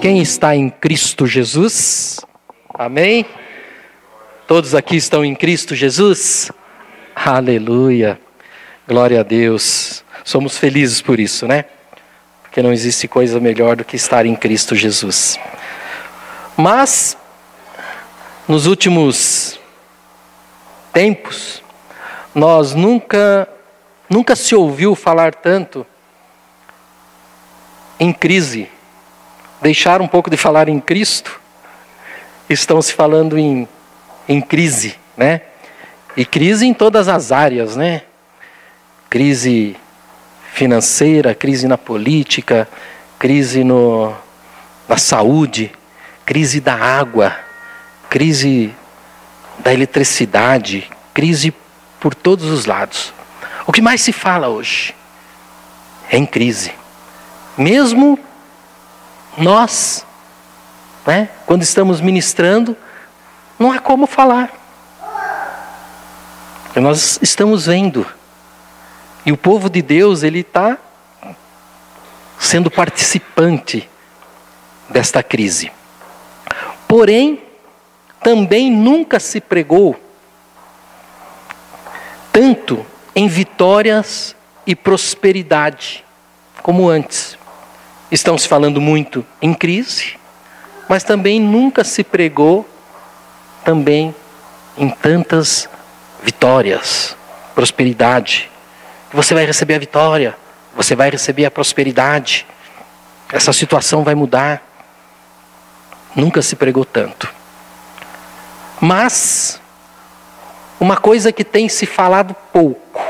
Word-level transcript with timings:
Quem 0.00 0.22
está 0.22 0.54
em 0.54 0.70
Cristo 0.70 1.26
Jesus? 1.26 2.20
Amém? 2.72 3.26
Todos 4.46 4.72
aqui 4.72 4.94
estão 4.94 5.24
em 5.24 5.34
Cristo 5.34 5.74
Jesus? 5.74 6.52
Aleluia. 7.16 8.20
Glória 8.86 9.18
a 9.18 9.22
Deus. 9.24 10.04
Somos 10.22 10.56
felizes 10.56 11.02
por 11.02 11.18
isso, 11.18 11.48
né? 11.48 11.64
Porque 12.44 12.62
não 12.62 12.72
existe 12.72 13.08
coisa 13.08 13.40
melhor 13.40 13.74
do 13.74 13.84
que 13.84 13.96
estar 13.96 14.24
em 14.24 14.36
Cristo 14.36 14.76
Jesus. 14.76 15.36
Mas, 16.56 17.18
nos 18.46 18.66
últimos 18.66 19.58
tempos, 20.92 21.60
nós 22.32 22.72
nunca, 22.72 23.48
nunca 24.08 24.36
se 24.36 24.54
ouviu 24.54 24.94
falar 24.94 25.34
tanto 25.34 25.84
em 27.98 28.12
crise. 28.12 28.70
Deixaram 29.60 30.04
um 30.04 30.08
pouco 30.08 30.30
de 30.30 30.36
falar 30.36 30.68
em 30.68 30.80
Cristo, 30.80 31.40
estão 32.48 32.80
se 32.80 32.92
falando 32.92 33.36
em, 33.36 33.68
em 34.28 34.40
crise, 34.40 34.94
né? 35.16 35.42
E 36.16 36.24
crise 36.24 36.66
em 36.66 36.74
todas 36.74 37.08
as 37.08 37.32
áreas, 37.32 37.76
né? 37.76 38.02
Crise 39.10 39.76
financeira, 40.52 41.34
crise 41.34 41.66
na 41.68 41.78
política, 41.78 42.68
crise 43.18 43.64
no, 43.64 44.14
na 44.88 44.96
saúde, 44.96 45.72
crise 46.24 46.60
da 46.60 46.74
água, 46.74 47.36
crise 48.08 48.74
da 49.58 49.72
eletricidade, 49.72 50.88
crise 51.12 51.52
por 52.00 52.14
todos 52.14 52.46
os 52.46 52.64
lados. 52.64 53.12
O 53.66 53.72
que 53.72 53.82
mais 53.82 54.00
se 54.00 54.12
fala 54.12 54.48
hoje 54.48 54.94
é 56.10 56.16
em 56.16 56.24
crise. 56.24 56.72
Mesmo 57.56 58.18
nós, 59.40 60.04
né, 61.06 61.28
quando 61.46 61.62
estamos 61.62 62.00
ministrando, 62.00 62.76
não 63.58 63.72
há 63.72 63.78
como 63.78 64.06
falar. 64.06 64.50
Nós 66.76 67.18
estamos 67.20 67.66
vendo. 67.66 68.06
E 69.26 69.32
o 69.32 69.36
povo 69.36 69.68
de 69.68 69.82
Deus, 69.82 70.22
ele 70.22 70.40
está 70.40 70.78
sendo 72.38 72.70
participante 72.70 73.88
desta 74.88 75.22
crise. 75.22 75.72
Porém, 76.86 77.42
também 78.22 78.70
nunca 78.70 79.18
se 79.18 79.40
pregou 79.40 79.98
tanto 82.32 82.86
em 83.14 83.26
vitórias 83.26 84.36
e 84.66 84.76
prosperidade 84.76 86.04
como 86.62 86.88
antes. 86.88 87.36
Estão 88.10 88.38
se 88.38 88.48
falando 88.48 88.80
muito 88.80 89.24
em 89.40 89.52
crise, 89.52 90.18
mas 90.88 91.04
também 91.04 91.38
nunca 91.38 91.84
se 91.84 92.02
pregou 92.02 92.68
também 93.64 94.14
em 94.78 94.88
tantas 94.88 95.68
vitórias, 96.22 97.14
prosperidade. 97.54 98.50
Você 99.12 99.34
vai 99.34 99.44
receber 99.44 99.74
a 99.74 99.78
vitória, 99.78 100.36
você 100.74 100.94
vai 100.94 101.10
receber 101.10 101.44
a 101.44 101.50
prosperidade. 101.50 102.46
Essa 103.30 103.52
situação 103.52 104.02
vai 104.02 104.14
mudar. 104.14 104.62
Nunca 106.16 106.40
se 106.40 106.56
pregou 106.56 106.84
tanto. 106.84 107.28
Mas 108.80 109.60
uma 110.80 110.96
coisa 110.96 111.32
que 111.32 111.44
tem 111.44 111.68
se 111.68 111.84
falado 111.84 112.34
pouco, 112.52 113.02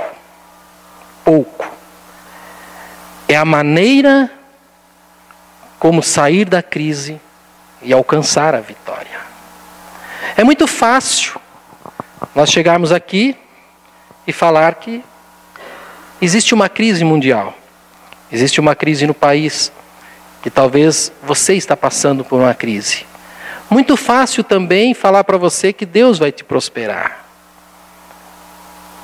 pouco, 1.24 1.70
é 3.28 3.36
a 3.36 3.44
maneira 3.44 4.37
como 5.78 6.02
sair 6.02 6.44
da 6.44 6.62
crise 6.62 7.20
e 7.82 7.92
alcançar 7.92 8.54
a 8.54 8.60
vitória. 8.60 9.18
É 10.36 10.44
muito 10.44 10.66
fácil 10.66 11.40
nós 12.34 12.50
chegarmos 12.50 12.92
aqui 12.92 13.36
e 14.26 14.32
falar 14.32 14.74
que 14.74 15.02
existe 16.20 16.54
uma 16.54 16.68
crise 16.68 17.04
mundial, 17.04 17.54
existe 18.30 18.60
uma 18.60 18.74
crise 18.74 19.06
no 19.06 19.14
país, 19.14 19.72
que 20.42 20.50
talvez 20.50 21.12
você 21.22 21.54
está 21.54 21.76
passando 21.76 22.24
por 22.24 22.40
uma 22.40 22.54
crise. 22.54 23.06
Muito 23.70 23.96
fácil 23.96 24.42
também 24.42 24.94
falar 24.94 25.24
para 25.24 25.36
você 25.36 25.72
que 25.72 25.84
Deus 25.84 26.18
vai 26.18 26.32
te 26.32 26.44
prosperar 26.44 27.28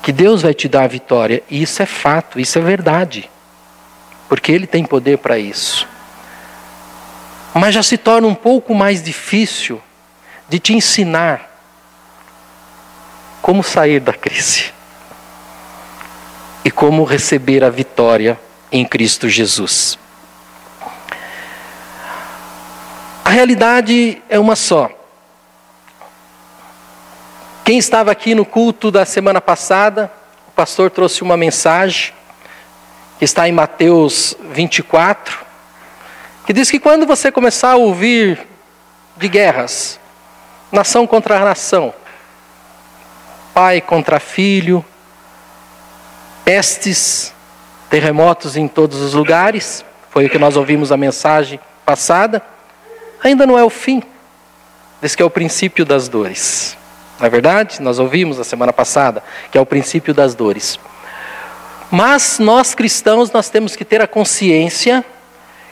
que 0.05 0.11
Deus 0.11 0.43
vai 0.43 0.53
te 0.53 0.67
dar 0.67 0.83
a 0.83 0.87
vitória. 0.87 1.41
E 1.49 1.63
isso 1.63 1.81
é 1.81 1.85
fato, 1.87 2.39
isso 2.39 2.59
é 2.59 2.61
verdade. 2.61 3.27
Porque 4.29 4.51
Ele 4.51 4.67
tem 4.67 4.85
poder 4.85 5.17
para 5.17 5.39
isso. 5.39 5.87
Mas 7.57 7.73
já 7.73 7.81
se 7.81 7.97
torna 7.97 8.27
um 8.27 8.35
pouco 8.35 8.75
mais 8.75 9.01
difícil 9.01 9.81
de 10.49 10.59
te 10.59 10.73
ensinar 10.73 11.49
como 13.41 13.63
sair 13.63 14.01
da 14.01 14.11
crise 14.11 14.73
e 16.65 16.69
como 16.69 17.05
receber 17.05 17.63
a 17.63 17.69
vitória 17.69 18.37
em 18.69 18.83
Cristo 18.83 19.29
Jesus. 19.29 19.97
A 23.23 23.29
realidade 23.29 24.21
é 24.27 24.37
uma 24.37 24.57
só. 24.57 24.91
Quem 27.63 27.77
estava 27.77 28.11
aqui 28.11 28.35
no 28.35 28.43
culto 28.43 28.91
da 28.91 29.05
semana 29.05 29.39
passada, 29.39 30.11
o 30.49 30.51
pastor 30.51 30.91
trouxe 30.91 31.21
uma 31.21 31.37
mensagem 31.37 32.13
que 33.17 33.23
está 33.23 33.47
em 33.47 33.53
Mateus 33.53 34.35
24, 34.51 35.44
que 36.45 36.53
diz 36.53 36.69
que 36.69 36.79
quando 36.79 37.07
você 37.07 37.31
começar 37.31 37.71
a 37.71 37.75
ouvir 37.75 38.45
de 39.17 39.27
guerras, 39.27 39.99
nação 40.71 41.07
contra 41.07 41.43
nação, 41.43 41.93
pai 43.53 43.81
contra 43.81 44.19
filho, 44.19 44.85
pestes, 46.43 47.33
terremotos 47.89 48.55
em 48.55 48.67
todos 48.67 49.01
os 49.01 49.13
lugares, 49.13 49.83
foi 50.11 50.25
o 50.25 50.29
que 50.29 50.37
nós 50.37 50.55
ouvimos 50.55 50.91
a 50.91 50.97
mensagem 50.97 51.59
passada, 51.83 52.41
ainda 53.23 53.47
não 53.47 53.57
é 53.57 53.63
o 53.63 53.69
fim, 53.69 54.03
diz 55.01 55.15
que 55.15 55.23
é 55.23 55.25
o 55.25 55.29
princípio 55.29 55.83
das 55.83 56.07
dores. 56.07 56.77
Não 57.19 57.25
é 57.25 57.29
verdade? 57.29 57.81
Nós 57.81 57.97
ouvimos 57.97 58.39
a 58.39 58.43
semana 58.43 58.73
passada 58.73 59.23
que 59.51 59.57
é 59.57 59.61
o 59.61 59.65
princípio 59.65 60.13
das 60.13 60.35
dores. 60.35 60.79
Mas 61.89 62.39
nós 62.39 62.75
cristãos 62.75 63.31
nós 63.31 63.49
temos 63.49 63.75
que 63.75 63.85
ter 63.85 64.01
a 64.01 64.07
consciência 64.07 65.03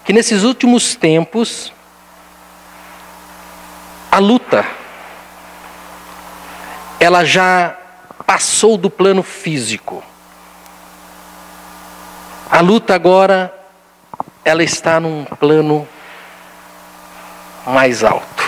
que 0.04 0.12
nesses 0.12 0.44
últimos 0.44 0.96
tempos 0.96 1.72
a 4.12 4.20
luta 4.20 4.66
ela 7.00 7.26
já 7.26 7.76
passou 8.26 8.78
do 8.78 8.90
plano 8.90 9.24
físico. 9.24 10.04
A 12.50 12.62
luta 12.62 12.96
agora 12.96 13.54
ela 14.46 14.64
está 14.64 15.00
num 15.00 15.26
plano 15.26 15.88
mais 17.66 18.04
alto. 18.04 18.44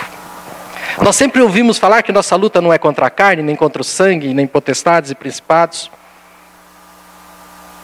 Nós 1.02 1.16
sempre 1.16 1.42
ouvimos 1.42 1.78
falar 1.78 2.04
que 2.04 2.12
nossa 2.12 2.36
luta 2.36 2.62
não 2.62 2.72
é 2.72 2.78
contra 2.78 3.08
a 3.08 3.10
carne, 3.10 3.44
nem 3.44 3.56
contra 3.56 3.82
o 3.82 3.86
sangue, 3.86 4.34
nem 4.34 4.48
potestades 4.48 5.12
e 5.12 5.16
principados. 5.16 5.92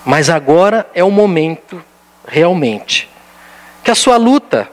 Mas 0.06 0.30
agora 0.30 0.90
é 0.94 1.04
o 1.04 1.12
momento, 1.12 1.84
realmente, 2.26 3.11
que 3.84 3.92
a 3.92 3.96
sua 3.96 4.18
luta 4.18 4.70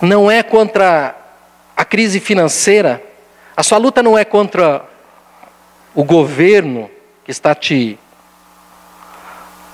não 0.00 0.30
é 0.30 0.42
contra 0.42 1.14
a 1.76 1.84
crise 1.84 2.20
financeira, 2.20 3.02
a 3.56 3.62
sua 3.62 3.78
luta 3.78 4.02
não 4.02 4.16
é 4.16 4.24
contra 4.24 4.84
o 5.94 6.04
governo 6.04 6.90
que 7.24 7.30
está 7.30 7.54
te 7.54 7.98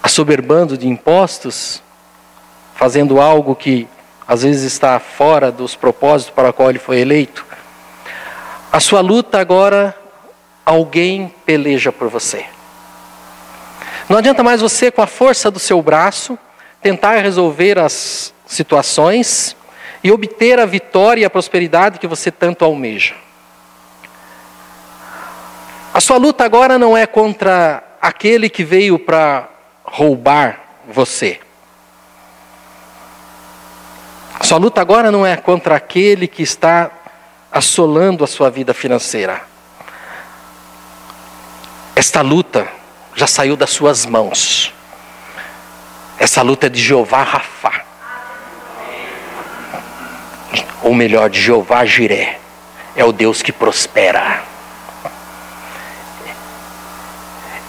assoberbando 0.02 0.76
de 0.76 0.88
impostos, 0.88 1.82
fazendo 2.74 3.20
algo 3.20 3.54
que 3.54 3.88
às 4.26 4.42
vezes 4.42 4.62
está 4.62 4.98
fora 4.98 5.52
dos 5.52 5.76
propósitos 5.76 6.34
para 6.34 6.50
o 6.50 6.52
qual 6.52 6.70
ele 6.70 6.78
foi 6.78 6.98
eleito. 6.98 7.44
A 8.72 8.80
sua 8.80 9.00
luta 9.00 9.38
agora, 9.38 9.96
alguém 10.64 11.32
peleja 11.46 11.92
por 11.92 12.08
você. 12.08 12.46
Não 14.08 14.18
adianta 14.18 14.42
mais 14.42 14.60
você, 14.60 14.90
com 14.90 15.00
a 15.00 15.06
força 15.06 15.50
do 15.50 15.58
seu 15.58 15.80
braço, 15.80 16.38
tentar 16.84 17.22
resolver 17.22 17.78
as 17.78 18.34
situações 18.46 19.56
e 20.02 20.12
obter 20.12 20.60
a 20.60 20.66
vitória 20.66 21.22
e 21.22 21.24
a 21.24 21.30
prosperidade 21.30 21.98
que 21.98 22.06
você 22.06 22.30
tanto 22.30 22.62
almeja. 22.62 23.14
A 25.94 25.98
sua 25.98 26.18
luta 26.18 26.44
agora 26.44 26.78
não 26.78 26.94
é 26.94 27.06
contra 27.06 27.82
aquele 28.02 28.50
que 28.50 28.62
veio 28.62 28.98
para 28.98 29.48
roubar 29.82 30.60
você. 30.86 31.40
Sua 34.42 34.58
luta 34.58 34.82
agora 34.82 35.10
não 35.10 35.24
é 35.24 35.38
contra 35.38 35.76
aquele 35.76 36.28
que 36.28 36.42
está 36.42 36.90
assolando 37.50 38.22
a 38.22 38.26
sua 38.26 38.50
vida 38.50 38.74
financeira. 38.74 39.40
Esta 41.96 42.20
luta 42.20 42.68
já 43.14 43.26
saiu 43.26 43.56
das 43.56 43.70
suas 43.70 44.04
mãos. 44.04 44.74
Essa 46.18 46.42
luta 46.42 46.66
é 46.66 46.70
de 46.70 46.80
Jeová 46.80 47.22
Rafa. 47.22 47.84
ou 50.84 50.94
melhor, 50.94 51.30
de 51.30 51.40
Jeová 51.40 51.82
Jiré, 51.86 52.38
é 52.94 53.02
o 53.02 53.10
Deus 53.10 53.40
que 53.42 53.50
prospera. 53.50 54.44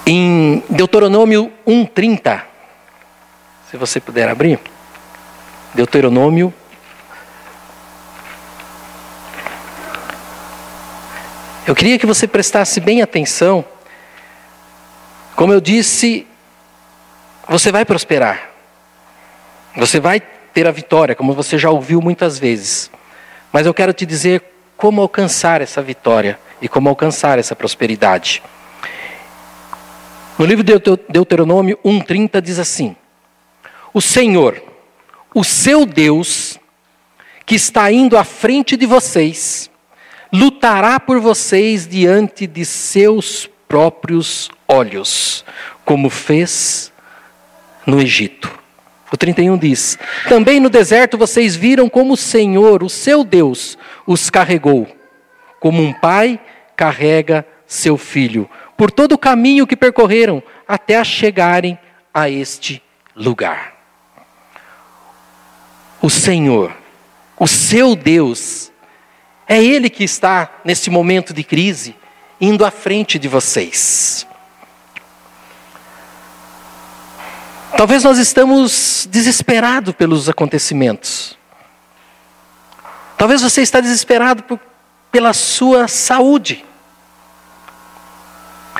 Em 0.06 0.62
Deuteronômio 0.70 1.52
1:30, 1.66 2.44
se 3.72 3.78
você 3.78 4.02
puder 4.02 4.28
abrir, 4.30 4.60
Deuteronômio 5.74 6.54
Eu 11.68 11.74
queria 11.74 11.98
que 11.98 12.06
você 12.06 12.28
prestasse 12.28 12.80
bem 12.80 13.02
atenção. 13.02 13.66
Como 15.36 15.52
eu 15.52 15.60
disse, 15.60 16.28
você 17.48 17.72
vai 17.72 17.86
prosperar. 17.86 18.52
Você 19.76 20.00
vai 20.00 20.20
ter 20.20 20.68
a 20.68 20.72
vitória, 20.72 21.16
como 21.16 21.34
você 21.34 21.58
já 21.58 21.70
ouviu 21.70 22.02
muitas 22.02 22.40
vezes. 22.40 22.90
Mas 23.52 23.66
eu 23.66 23.74
quero 23.74 23.94
te 23.94 24.06
dizer 24.06 24.44
como 24.78 25.02
alcançar 25.02 25.62
essa 25.62 25.82
vitória 25.82 26.40
e 26.62 26.68
como 26.68 26.90
alcançar 26.90 27.38
essa 27.40 27.56
prosperidade. 27.56 28.42
No 30.38 30.46
livro 30.46 30.64
de 30.64 30.74
Deuteronômio 31.10 31.78
1:30 31.84 32.42
diz 32.42 32.60
assim: 32.60 32.96
O 33.94 34.02
Senhor, 34.02 34.62
o 35.34 35.44
seu 35.44 35.86
Deus, 35.86 36.60
que 37.46 37.56
está 37.56 37.92
indo 37.92 38.18
à 38.18 38.24
frente 38.24 38.76
de 38.76 38.86
vocês, 38.86 39.70
lutará 40.32 41.00
por 41.00 41.20
vocês 41.20 41.88
diante 41.88 42.48
de 42.48 42.66
seus 42.66 43.50
próprios 43.68 44.50
olhos, 44.68 45.46
como 45.86 46.10
fez 46.10 46.92
no 47.86 48.02
Egito. 48.02 48.52
O 49.12 49.18
31 49.18 49.58
diz: 49.58 49.98
Também 50.28 50.60
no 50.60 50.70
deserto 50.70 51.18
vocês 51.18 51.56
viram 51.56 51.88
como 51.88 52.14
o 52.14 52.18
Senhor, 52.18 52.84
o 52.84 52.90
seu 52.90 53.24
Deus, 53.24 53.78
os 54.06 54.30
carregou, 54.30 54.88
como 55.60 55.82
um 55.82 55.94
pai 55.94 56.40
carrega 56.76 57.46
seu 57.68 57.98
filho, 57.98 58.50
por 58.76 58.92
todo 58.92 59.14
o 59.14 59.18
caminho 59.18 59.68
que 59.68 59.76
percorreram 59.76 60.42
até 60.68 61.02
chegarem 61.04 61.78
a 62.14 62.30
este 62.30 62.82
lugar. 63.16 63.76
O 66.02 66.10
Senhor, 66.10 66.76
o 67.40 67.48
seu 67.48 67.96
Deus, 67.96 68.72
é 69.48 69.64
Ele 69.64 69.90
que 69.90 70.04
está, 70.04 70.60
nesse 70.64 70.90
momento 70.90 71.34
de 71.34 71.44
crise, 71.44 71.96
indo 72.40 72.66
à 72.66 72.72
frente 72.72 73.18
de 73.18 73.28
vocês. 73.28 74.28
Talvez 77.77 78.06
nós 78.06 78.18
estamos 78.18 79.06
desesperados 79.12 79.94
pelos 79.94 80.30
acontecimentos. 80.30 81.38
Talvez 83.18 83.42
você 83.42 83.62
está 83.62 83.81
desesperado 83.81 84.44
por, 84.44 84.60
pela 85.12 85.33
sua 85.33 85.88
saúde. 85.89 86.63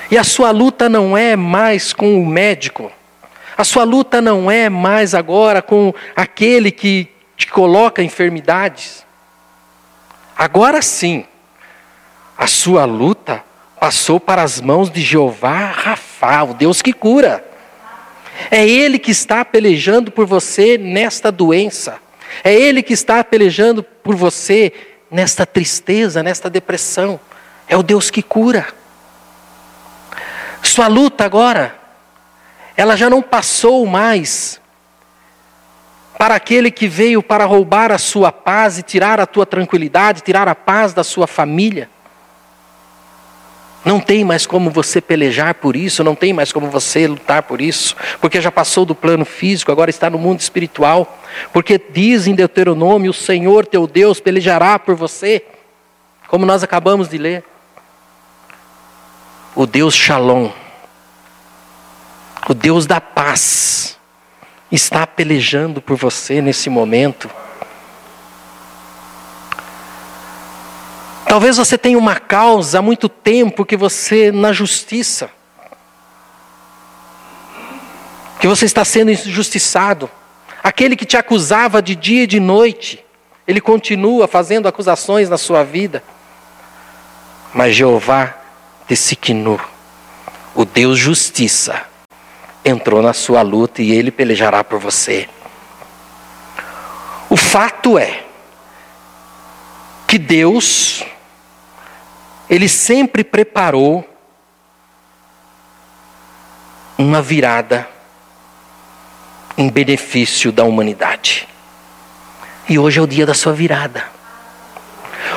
E 0.09 0.18
a 0.18 0.24
sua 0.24 0.51
luta 0.51 0.88
não 0.88 1.18
é 1.18 1.36
mais 1.36 1.92
com 1.92 2.21
o 2.21 2.25
médico. 2.25 2.89
A 3.57 3.65
sua 3.65 3.83
luta 3.83 4.21
não 4.21 4.50
é 4.50 4.69
mais 4.69 5.13
agora 5.13 5.62
com 5.62 5.94
aquele 6.15 6.71
que 6.71 7.09
te 7.36 7.47
coloca 7.47 8.01
enfermidades. 8.01 9.06
Agora 10.38 10.81
sim, 10.81 11.25
a 12.38 12.47
sua 12.47 12.86
luta 12.86 13.44
passou 13.77 14.21
para 14.21 14.42
as 14.42 14.62
mãos 14.62 14.89
de 14.89 15.01
Jeová 15.01 15.71
Rafa, 15.71 16.44
o 16.44 16.53
Deus 16.53 16.81
que 16.81 16.94
cura. 16.94 17.55
É 18.52 18.68
Ele 18.68 19.00
que 19.00 19.12
está 19.12 19.44
pelejando 19.44 20.12
por 20.12 20.26
você 20.26 20.78
nesta 20.78 21.32
doença. 21.32 22.00
É 22.44 22.54
Ele 22.54 22.82
que 22.84 22.94
está 22.94 23.24
pelejando 23.24 23.84
por 23.84 24.16
você 24.16 24.72
nesta 25.10 25.46
tristeza, 25.46 26.22
nesta 26.22 26.50
depressão. 26.50 27.20
É 27.68 27.78
o 27.78 27.84
Deus 27.84 28.10
que 28.10 28.22
cura. 28.22 28.68
Sua 30.62 30.88
luta 30.88 31.24
agora, 31.24 31.78
ela 32.76 32.96
já 32.96 33.10
não 33.10 33.22
passou 33.22 33.86
mais 33.86 34.60
para 36.18 36.36
aquele 36.36 36.72
que 36.72 36.88
veio 36.88 37.22
para 37.22 37.46
roubar 37.46 37.92
a 37.92 37.98
sua 37.98 38.31
paz 38.31 38.78
e 38.78 38.84
tirar 38.84 39.20
a 39.20 39.26
tua 39.26 39.46
tranquilidade, 39.46 40.22
tirar 40.22 40.48
a 40.48 40.56
paz 40.56 40.94
da 40.94 41.04
sua 41.04 41.28
família. 41.28 41.90
Não 43.86 44.00
tem 44.00 44.26
mais 44.26 44.48
como 44.48 44.72
você 44.72 45.00
pelejar 45.00 45.54
por 45.54 45.76
isso, 45.76 46.04
não 46.04 46.16
tem 46.16 46.34
mais 46.34 46.52
como 46.52 46.72
você 46.72 47.06
lutar 47.06 47.44
por 47.44 47.62
isso, 47.62 47.96
porque 48.20 48.42
já 48.42 48.52
passou 48.52 48.84
do 48.84 48.96
plano 48.96 49.24
físico, 49.24 49.72
agora 49.72 49.92
está 49.92 50.10
no 50.10 50.18
mundo 50.18 50.40
espiritual. 50.40 51.20
Porque 51.54 51.80
diz 51.92 52.26
em 52.26 52.34
Deuteronômio: 52.34 53.12
o 53.12 53.14
Senhor 53.14 53.64
teu 53.64 53.86
Deus 53.86 54.20
pelejará 54.20 54.80
por 54.80 54.96
você, 54.96 55.46
como 56.28 56.48
nós 56.48 56.64
acabamos 56.64 57.08
de 57.08 57.20
ler. 57.20 57.44
O 59.54 59.68
Deus 59.68 59.94
Shalom, 59.94 60.50
o 62.50 62.56
Deus 62.56 62.88
da 62.88 63.00
paz, 63.00 64.00
está 64.72 65.06
pelejando 65.06 65.80
por 65.80 65.96
você 65.96 66.42
nesse 66.42 66.72
momento. 66.72 67.30
Talvez 71.36 71.58
você 71.58 71.78
tenha 71.78 71.98
uma 71.98 72.16
causa 72.16 72.80
há 72.80 72.82
muito 72.82 73.10
tempo 73.10 73.66
que 73.66 73.76
você 73.76 74.32
na 74.32 74.54
justiça, 74.54 75.30
que 78.40 78.48
você 78.48 78.64
está 78.64 78.86
sendo 78.86 79.12
injustiçado. 79.12 80.10
Aquele 80.64 80.96
que 80.96 81.04
te 81.04 81.18
acusava 81.18 81.82
de 81.82 81.94
dia 81.94 82.24
e 82.24 82.28
de 82.28 82.40
noite, 82.40 83.04
ele 83.46 83.60
continua 83.60 84.30
fazendo 84.30 84.70
acusações 84.70 85.30
na 85.30 85.38
sua 85.38 85.62
vida. 85.62 86.02
Mas 87.54 87.76
Jeová 87.76 88.34
Tessiquinu, 88.88 89.60
o 90.56 90.64
Deus 90.64 90.98
justiça, 90.98 91.81
entrou 92.64 93.02
na 93.02 93.12
sua 93.12 93.42
luta 93.42 93.81
e 93.81 93.92
ele 93.92 94.10
pelejará 94.10 94.64
por 94.64 94.80
você. 94.80 95.28
O 97.30 97.36
fato 97.36 98.00
é 98.00 98.24
que 100.07 100.18
Deus, 100.18 101.04
Ele 102.49 102.69
sempre 102.69 103.23
preparou 103.23 104.07
uma 106.97 107.21
virada 107.21 107.87
em 109.57 109.69
benefício 109.69 110.52
da 110.52 110.64
humanidade. 110.64 111.47
E 112.68 112.80
hoje 112.80 112.99
é 112.99 113.02
o 113.02 113.07
dia 113.07 113.25
da 113.25 113.33
sua 113.33 113.54
virada. 113.54 114.06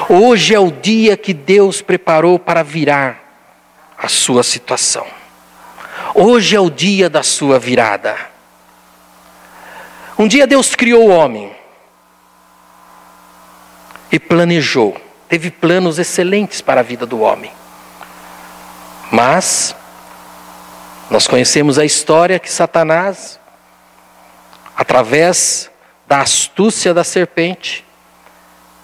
Hoje 0.08 0.54
é 0.54 0.58
o 0.58 0.70
dia 0.70 1.16
que 1.16 1.34
Deus 1.34 1.82
preparou 1.82 2.38
para 2.38 2.62
virar 2.62 3.20
a 3.96 4.08
sua 4.08 4.42
situação. 4.42 5.06
Hoje 6.14 6.56
é 6.56 6.60
o 6.60 6.70
dia 6.70 7.10
da 7.10 7.22
sua 7.22 7.58
virada. 7.58 8.16
Um 10.18 10.26
dia 10.26 10.46
Deus 10.46 10.74
criou 10.74 11.08
o 11.08 11.10
homem 11.10 11.54
e 14.10 14.18
planejou, 14.18 14.96
teve 15.28 15.50
planos 15.50 15.99
excelentes 15.99 16.61
para 16.61 16.80
a 16.80 16.85
vida 16.85 17.04
do 17.04 17.20
homem. 17.20 17.50
Mas 19.11 19.75
nós 21.11 21.26
conhecemos 21.26 21.78
a 21.78 21.85
história 21.85 22.38
que 22.38 22.50
Satanás, 22.50 23.38
através 24.76 25.70
da 26.06 26.20
astúcia 26.20 26.92
da 26.92 27.04
serpente, 27.04 27.85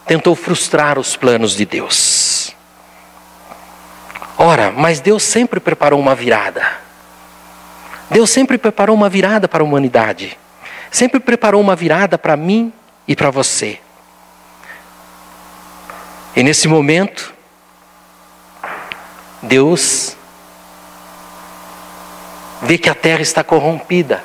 tentou 0.07 0.35
frustrar 0.35 0.99
os 0.99 1.17
planos 1.17 1.55
de 1.55 1.65
Deus. 1.65 2.55
Ora, 4.37 4.71
mas 4.71 5.01
Deus 5.01 5.23
sempre 5.23 5.61
preparou 5.61 5.99
uma 5.99 6.15
virada. 6.15 6.67
Deus 8.11 8.31
sempre 8.31 8.59
preparou 8.59 8.95
uma 8.95 9.09
virada 9.09 9.49
para 9.49 9.63
a 9.63 9.67
humanidade. 9.67 10.39
Sempre 10.91 11.21
preparou 11.21 11.61
uma 11.61 11.75
virada 11.75 12.19
para 12.19 12.37
mim 12.37 12.73
e 13.09 13.17
para 13.17 13.31
você. 13.31 13.81
E 16.37 16.43
nesse 16.43 16.67
momento, 16.67 17.33
Deus 19.43 20.17
vê 22.63 22.79
que 22.79 22.89
a 22.89 22.95
terra 22.95 23.23
está 23.23 23.45
corrompida, 23.45 24.23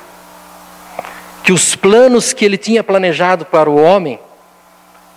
que 1.42 1.52
os 1.52 1.76
planos 1.76 2.32
que 2.32 2.44
ele 2.44 2.56
tinha 2.56 2.82
planejado 2.82 3.44
para 3.44 3.68
o 3.68 3.80
homem, 3.80 4.18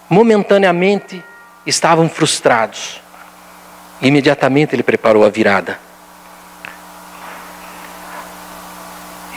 momentaneamente 0.10 1.24
estavam 1.66 2.10
frustrados. 2.10 3.02
Imediatamente 4.02 4.76
ele 4.76 4.84
preparou 4.84 5.26
a 5.26 5.30
virada. 5.30 5.80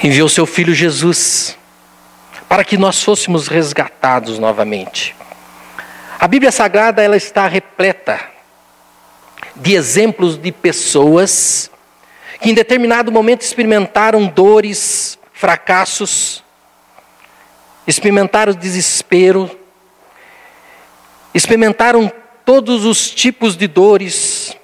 enviou 0.06 0.28
seu 0.28 0.46
filho 0.46 0.74
Jesus 0.74 1.58
para 2.48 2.64
que 2.64 2.76
nós 2.76 3.02
fôssemos 3.02 3.48
resgatados 3.48 4.38
novamente. 4.38 5.14
A 6.18 6.26
Bíblia 6.26 6.50
Sagrada 6.50 7.02
ela 7.02 7.16
está 7.16 7.46
repleta 7.46 8.18
de 9.54 9.74
exemplos 9.74 10.38
de 10.38 10.50
pessoas 10.50 11.70
que 12.40 12.50
em 12.50 12.54
determinado 12.54 13.12
momento 13.12 13.42
experimentaram 13.42 14.26
dores, 14.26 15.18
fracassos, 15.32 16.42
experimentaram 17.86 18.54
desespero, 18.54 19.50
experimentaram 21.34 22.10
todos 22.46 22.86
os 22.86 23.10
tipos 23.10 23.54
de 23.54 23.66
dores, 23.66 24.56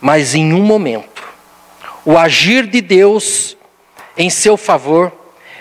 mas 0.00 0.34
em 0.34 0.54
um 0.54 0.62
momento, 0.62 1.28
o 2.06 2.16
agir 2.16 2.66
de 2.66 2.80
Deus 2.80 3.54
em 4.16 4.30
seu 4.30 4.56
favor, 4.56 5.12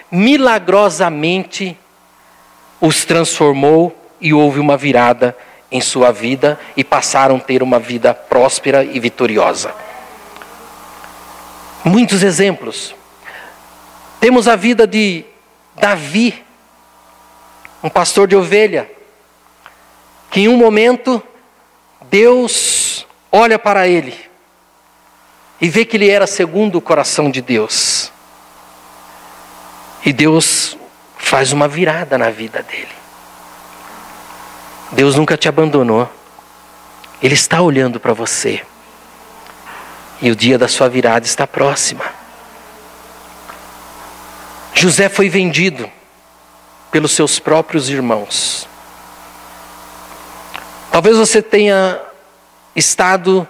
milagrosamente 0.10 1.78
os 2.80 3.04
transformou 3.04 4.05
e 4.26 4.34
houve 4.34 4.60
uma 4.60 4.76
virada 4.76 5.38
em 5.72 5.80
sua 5.80 6.12
vida 6.12 6.60
e 6.76 6.84
passaram 6.84 7.36
a 7.36 7.40
ter 7.40 7.62
uma 7.62 7.78
vida 7.78 8.12
próspera 8.12 8.84
e 8.84 9.00
vitoriosa. 9.00 9.72
Muitos 11.84 12.24
exemplos. 12.24 12.96
Temos 14.20 14.48
a 14.48 14.56
vida 14.56 14.88
de 14.88 15.24
Davi, 15.76 16.44
um 17.84 17.90
pastor 17.90 18.28
de 18.28 18.36
ovelha, 18.36 18.90
que 20.32 20.42
em 20.42 20.48
um 20.48 20.58
momento 20.58 21.22
Deus 22.10 23.06
olha 23.32 23.60
para 23.60 23.88
ele 23.88 24.18
e 25.62 25.70
vê 25.70 25.86
que 25.86 25.98
ele 25.98 26.10
era 26.10 26.26
segundo 26.26 26.80
o 26.80 26.82
coração 26.82 27.30
de 27.30 27.44
Deus. 27.44 28.12
E 30.04 30.12
Deus 30.12 30.76
faz 31.16 31.52
uma 31.52 31.68
virada 31.68 32.18
na 32.18 32.32
vida 32.32 32.64
dele. 32.64 33.05
Deus 34.92 35.16
nunca 35.16 35.38
te 35.38 35.48
abandonou. 35.48 36.12
Ele 37.22 37.34
está 37.34 37.62
olhando 37.62 38.00
para 38.00 38.14
você. 38.14 38.64
E 40.22 40.32
o 40.32 40.36
dia 40.36 40.58
da 40.58 40.68
sua 40.68 40.88
virada 40.88 41.26
está 41.26 41.46
próxima. 41.46 42.06
José 44.74 45.10
foi 45.10 45.30
vendido 45.30 45.90
pelos 46.92 47.12
seus 47.12 47.40
próprios 47.40 47.90
irmãos. 47.90 48.68
Talvez 50.92 51.18
você 51.18 51.42
tenha 51.42 52.00
estado 52.76 53.48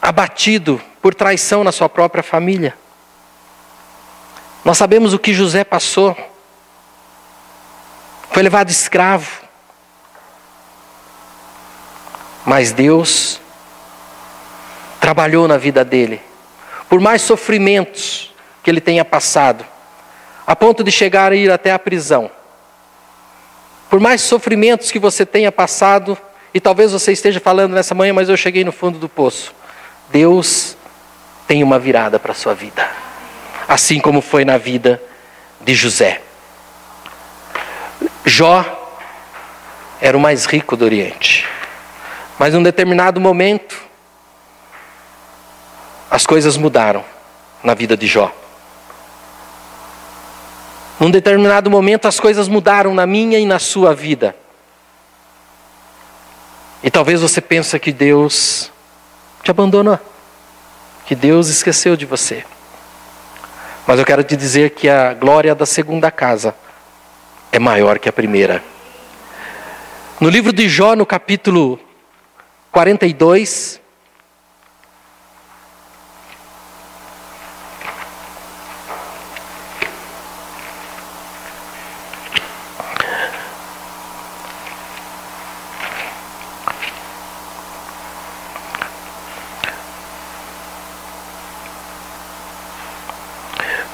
abatido 0.00 0.80
por 1.00 1.14
traição 1.14 1.64
na 1.64 1.72
sua 1.72 1.88
própria 1.88 2.22
família. 2.22 2.76
Nós 4.64 4.78
sabemos 4.78 5.12
o 5.12 5.18
que 5.18 5.34
José 5.34 5.64
passou. 5.64 6.16
Foi 8.30 8.42
levado 8.42 8.70
escravo. 8.70 9.43
Mas 12.44 12.72
Deus 12.72 13.40
trabalhou 15.00 15.48
na 15.48 15.56
vida 15.56 15.84
dele. 15.84 16.20
Por 16.88 17.00
mais 17.00 17.22
sofrimentos 17.22 18.32
que 18.62 18.70
ele 18.70 18.80
tenha 18.80 19.04
passado, 19.04 19.64
a 20.46 20.54
ponto 20.54 20.84
de 20.84 20.90
chegar 20.90 21.32
a 21.32 21.36
ir 21.36 21.50
até 21.50 21.72
a 21.72 21.78
prisão. 21.78 22.30
Por 23.88 24.00
mais 24.00 24.20
sofrimentos 24.20 24.90
que 24.90 24.98
você 24.98 25.24
tenha 25.24 25.50
passado, 25.50 26.16
e 26.52 26.60
talvez 26.60 26.92
você 26.92 27.12
esteja 27.12 27.40
falando 27.40 27.72
nessa 27.72 27.94
manhã, 27.94 28.12
mas 28.12 28.28
eu 28.28 28.36
cheguei 28.36 28.64
no 28.64 28.72
fundo 28.72 28.98
do 28.98 29.08
poço. 29.08 29.54
Deus 30.10 30.76
tem 31.46 31.62
uma 31.62 31.78
virada 31.78 32.18
para 32.18 32.32
a 32.32 32.34
sua 32.34 32.54
vida 32.54 33.04
assim 33.68 33.98
como 33.98 34.20
foi 34.20 34.44
na 34.44 34.58
vida 34.58 35.02
de 35.60 35.74
José. 35.74 36.20
Jó 38.24 38.64
era 40.00 40.16
o 40.16 40.20
mais 40.20 40.44
rico 40.46 40.76
do 40.76 40.84
Oriente, 40.84 41.46
mas 42.38 42.54
num 42.54 42.62
determinado 42.62 43.20
momento, 43.20 43.80
as 46.10 46.26
coisas 46.26 46.56
mudaram 46.56 47.04
na 47.62 47.74
vida 47.74 47.96
de 47.96 48.06
Jó. 48.06 48.32
Num 50.98 51.10
determinado 51.10 51.70
momento, 51.70 52.06
as 52.06 52.20
coisas 52.20 52.48
mudaram 52.48 52.94
na 52.94 53.06
minha 53.06 53.38
e 53.38 53.46
na 53.46 53.58
sua 53.58 53.94
vida. 53.94 54.34
E 56.82 56.90
talvez 56.90 57.20
você 57.20 57.40
pense 57.40 57.78
que 57.78 57.92
Deus 57.92 58.70
te 59.42 59.50
abandonou, 59.50 59.98
que 61.06 61.14
Deus 61.14 61.48
esqueceu 61.48 61.96
de 61.96 62.06
você. 62.06 62.44
Mas 63.86 63.98
eu 63.98 64.04
quero 64.04 64.22
te 64.22 64.36
dizer 64.36 64.70
que 64.70 64.88
a 64.88 65.12
glória 65.12 65.54
da 65.54 65.66
segunda 65.66 66.10
casa 66.10 66.54
é 67.50 67.58
maior 67.58 67.98
que 67.98 68.08
a 68.08 68.12
primeira. 68.12 68.62
No 70.20 70.28
livro 70.28 70.52
de 70.52 70.68
Jó, 70.68 70.94
no 70.94 71.04
capítulo 71.04 71.78
42, 72.74 73.80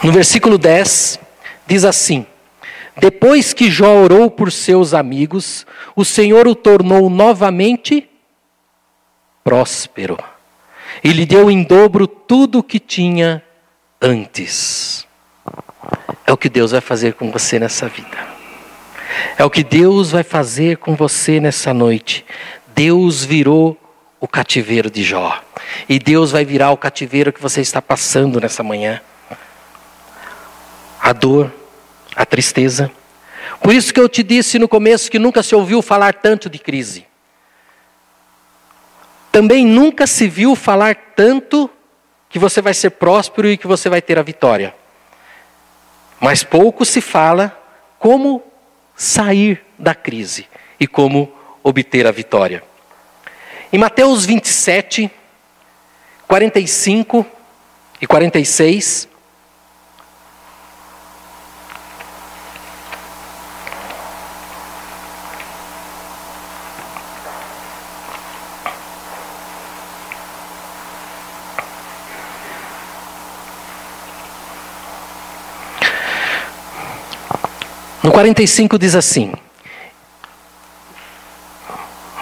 No 0.02 0.10
versículo 0.10 0.56
10, 0.56 1.20
diz 1.66 1.84
assim: 1.84 2.24
Depois 2.96 3.52
que 3.52 3.70
Jó 3.70 4.02
orou 4.02 4.30
por 4.30 4.50
seus 4.50 4.94
amigos, 4.94 5.66
o 5.94 6.02
Senhor 6.02 6.48
o 6.48 6.54
tornou 6.54 7.10
novamente 7.10 8.09
próspero 9.42 10.18
e 11.02 11.12
lhe 11.12 11.24
deu 11.24 11.50
em 11.50 11.62
dobro 11.62 12.06
tudo 12.06 12.58
o 12.58 12.62
que 12.62 12.78
tinha 12.78 13.42
antes. 14.00 15.06
É 16.26 16.32
o 16.32 16.36
que 16.36 16.48
Deus 16.48 16.72
vai 16.72 16.80
fazer 16.80 17.14
com 17.14 17.30
você 17.30 17.58
nessa 17.58 17.88
vida. 17.88 18.28
É 19.36 19.44
o 19.44 19.50
que 19.50 19.64
Deus 19.64 20.10
vai 20.10 20.22
fazer 20.22 20.76
com 20.76 20.94
você 20.94 21.40
nessa 21.40 21.74
noite. 21.74 22.24
Deus 22.74 23.24
virou 23.24 23.76
o 24.20 24.28
cativeiro 24.28 24.90
de 24.90 25.02
Jó. 25.02 25.42
E 25.88 25.98
Deus 25.98 26.30
vai 26.30 26.44
virar 26.44 26.70
o 26.70 26.76
cativeiro 26.76 27.32
que 27.32 27.40
você 27.40 27.60
está 27.60 27.80
passando 27.80 28.40
nessa 28.40 28.62
manhã 28.62 29.00
a 31.00 31.12
dor, 31.12 31.52
a 32.14 32.26
tristeza. 32.26 32.90
Por 33.60 33.74
isso 33.74 33.92
que 33.92 34.00
eu 34.00 34.08
te 34.08 34.22
disse 34.22 34.58
no 34.58 34.68
começo 34.68 35.10
que 35.10 35.18
nunca 35.18 35.42
se 35.42 35.54
ouviu 35.54 35.82
falar 35.82 36.14
tanto 36.14 36.48
de 36.48 36.58
crise. 36.58 37.09
Também 39.30 39.64
nunca 39.64 40.06
se 40.06 40.28
viu 40.28 40.56
falar 40.56 40.96
tanto 41.14 41.70
que 42.28 42.38
você 42.38 42.60
vai 42.60 42.74
ser 42.74 42.90
próspero 42.90 43.48
e 43.48 43.56
que 43.56 43.66
você 43.66 43.88
vai 43.88 44.02
ter 44.02 44.18
a 44.18 44.22
vitória. 44.22 44.74
Mas 46.20 46.42
pouco 46.42 46.84
se 46.84 47.00
fala 47.00 47.56
como 47.98 48.42
sair 48.96 49.64
da 49.78 49.94
crise 49.94 50.46
e 50.78 50.86
como 50.86 51.32
obter 51.62 52.06
a 52.06 52.10
vitória. 52.10 52.62
Em 53.72 53.78
Mateus 53.78 54.26
27, 54.26 55.10
45 56.26 57.26
e 58.00 58.06
46, 58.06 59.08
No 78.02 78.10
45 78.10 78.78
diz 78.78 78.94
assim, 78.94 79.34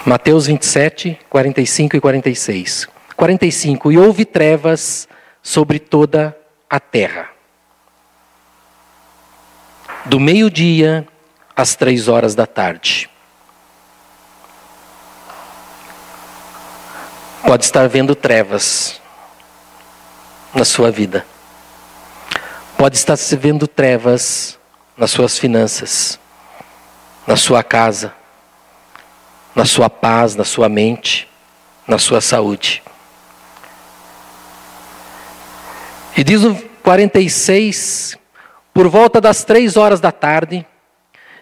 Mateus 0.04 0.46
27, 0.46 1.18
45 1.28 1.96
e 1.96 2.00
46. 2.00 2.88
45. 3.14 3.92
E 3.92 3.98
houve 3.98 4.24
trevas 4.24 5.06
sobre 5.42 5.78
toda 5.78 6.36
a 6.68 6.80
terra. 6.80 7.28
Do 10.06 10.18
meio-dia 10.18 11.06
às 11.54 11.74
três 11.76 12.08
horas 12.08 12.34
da 12.34 12.46
tarde. 12.46 13.10
Pode 17.42 17.64
estar 17.64 17.88
vendo 17.88 18.14
trevas 18.14 19.00
na 20.54 20.64
sua 20.64 20.90
vida. 20.90 21.24
Pode 22.76 22.96
estar 22.96 23.16
se 23.16 23.36
vendo 23.36 23.68
trevas 23.68 24.57
nas 24.98 25.12
suas 25.12 25.38
finanças, 25.38 26.18
na 27.24 27.36
sua 27.36 27.62
casa, 27.62 28.12
na 29.54 29.64
sua 29.64 29.88
paz, 29.88 30.34
na 30.34 30.44
sua 30.44 30.68
mente, 30.68 31.28
na 31.86 31.98
sua 31.98 32.20
saúde. 32.20 32.82
E 36.16 36.24
diz 36.24 36.42
o 36.42 36.54
46, 36.82 38.18
por 38.74 38.88
volta 38.88 39.20
das 39.20 39.44
três 39.44 39.76
horas 39.76 40.00
da 40.00 40.10
tarde, 40.10 40.66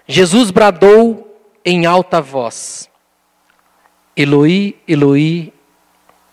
Jesus 0.07 0.51
bradou 0.51 1.27
em 1.65 1.87
alta 1.87 2.21
voz: 2.21 2.91
Eloi, 4.15 4.77
Eloi, 4.87 5.53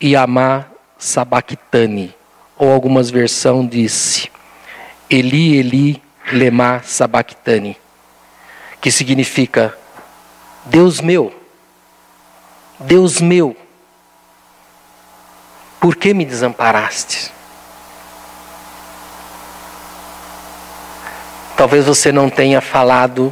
Yamá 0.02 0.66
sabachthani. 0.98 2.14
Ou 2.58 2.72
algumas 2.72 3.10
versões 3.10 3.70
disse: 3.70 4.30
Eli, 5.10 5.58
Eli, 5.58 6.04
Lema 6.34 6.82
Sabachthani, 6.84 7.78
que 8.82 8.92
significa 8.92 9.78
Deus 10.66 11.00
meu, 11.00 11.34
Deus 12.80 13.22
meu, 13.22 13.56
por 15.80 15.96
que 15.96 16.14
me 16.14 16.26
desamparaste? 16.26 17.32
Talvez 21.56 21.86
você 21.86 22.12
não 22.12 22.30
tenha 22.30 22.60
falado 22.60 23.32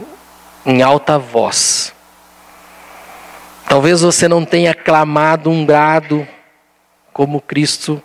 em 0.66 0.82
alta 0.82 1.18
voz. 1.18 1.94
Talvez 3.68 4.02
você 4.02 4.28
não 4.28 4.46
tenha 4.46 4.76
clamado 4.76 5.50
um 5.50 5.66
brado 5.66 6.28
como 7.12 7.42
Cristo 7.42 8.02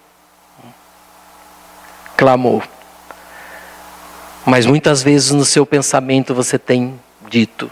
clamou. 2.16 2.62
Mas 4.46 4.64
muitas 4.64 5.02
vezes 5.02 5.32
no 5.32 5.44
seu 5.44 5.66
pensamento 5.66 6.32
você 6.32 6.56
tem 6.56 6.98
dito: 7.28 7.68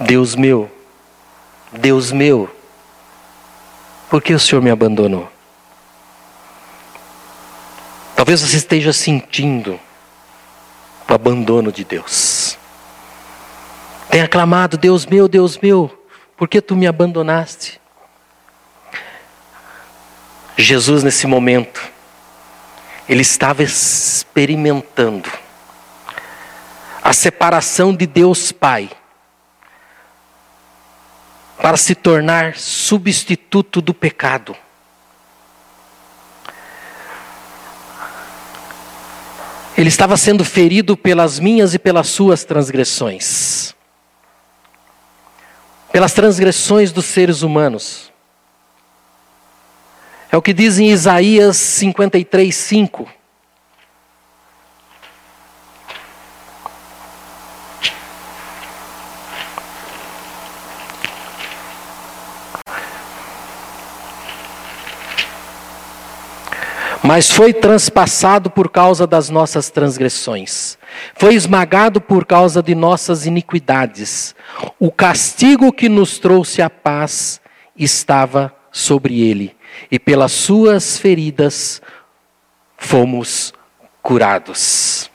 Deus 0.00 0.34
meu, 0.34 0.70
Deus 1.70 2.10
meu, 2.10 2.48
por 4.08 4.22
que 4.22 4.32
o 4.32 4.40
Senhor 4.40 4.62
me 4.62 4.70
abandonou? 4.70 5.30
Talvez 8.16 8.40
você 8.40 8.56
esteja 8.56 8.94
sentindo 8.94 9.78
o 11.06 11.12
abandono 11.12 11.70
de 11.70 11.84
Deus. 11.84 12.56
Tenha 14.10 14.26
clamado: 14.26 14.78
Deus 14.78 15.04
meu, 15.04 15.28
Deus 15.28 15.58
meu, 15.58 16.02
por 16.34 16.48
que 16.48 16.62
tu 16.62 16.74
me 16.74 16.86
abandonaste? 16.86 17.78
Jesus, 20.56 21.02
nesse 21.02 21.26
momento, 21.26 21.82
ele 23.06 23.20
estava 23.20 23.62
experimentando 23.62 25.30
a 27.08 27.12
separação 27.14 27.96
de 27.96 28.06
Deus 28.06 28.52
Pai 28.52 28.90
para 31.56 31.78
se 31.78 31.94
tornar 31.94 32.58
substituto 32.58 33.80
do 33.80 33.94
pecado. 33.94 34.54
Ele 39.74 39.88
estava 39.88 40.18
sendo 40.18 40.44
ferido 40.44 40.98
pelas 40.98 41.38
minhas 41.38 41.72
e 41.72 41.78
pelas 41.78 42.08
suas 42.08 42.44
transgressões, 42.44 43.74
pelas 45.90 46.12
transgressões 46.12 46.92
dos 46.92 47.06
seres 47.06 47.40
humanos. 47.40 48.12
É 50.30 50.36
o 50.36 50.42
que 50.42 50.52
diz 50.52 50.78
em 50.78 50.90
Isaías 50.90 51.56
53, 51.56 52.54
5. 52.54 53.17
Mas 67.08 67.30
foi 67.30 67.54
transpassado 67.54 68.50
por 68.50 68.68
causa 68.68 69.06
das 69.06 69.30
nossas 69.30 69.70
transgressões, 69.70 70.76
foi 71.14 71.34
esmagado 71.34 72.02
por 72.02 72.26
causa 72.26 72.62
de 72.62 72.74
nossas 72.74 73.24
iniquidades. 73.24 74.36
O 74.78 74.92
castigo 74.92 75.72
que 75.72 75.88
nos 75.88 76.18
trouxe 76.18 76.60
a 76.60 76.68
paz 76.68 77.40
estava 77.74 78.54
sobre 78.70 79.22
ele, 79.22 79.56
e 79.90 79.98
pelas 79.98 80.32
suas 80.32 80.98
feridas 80.98 81.80
fomos 82.76 83.54
curados. 84.02 85.10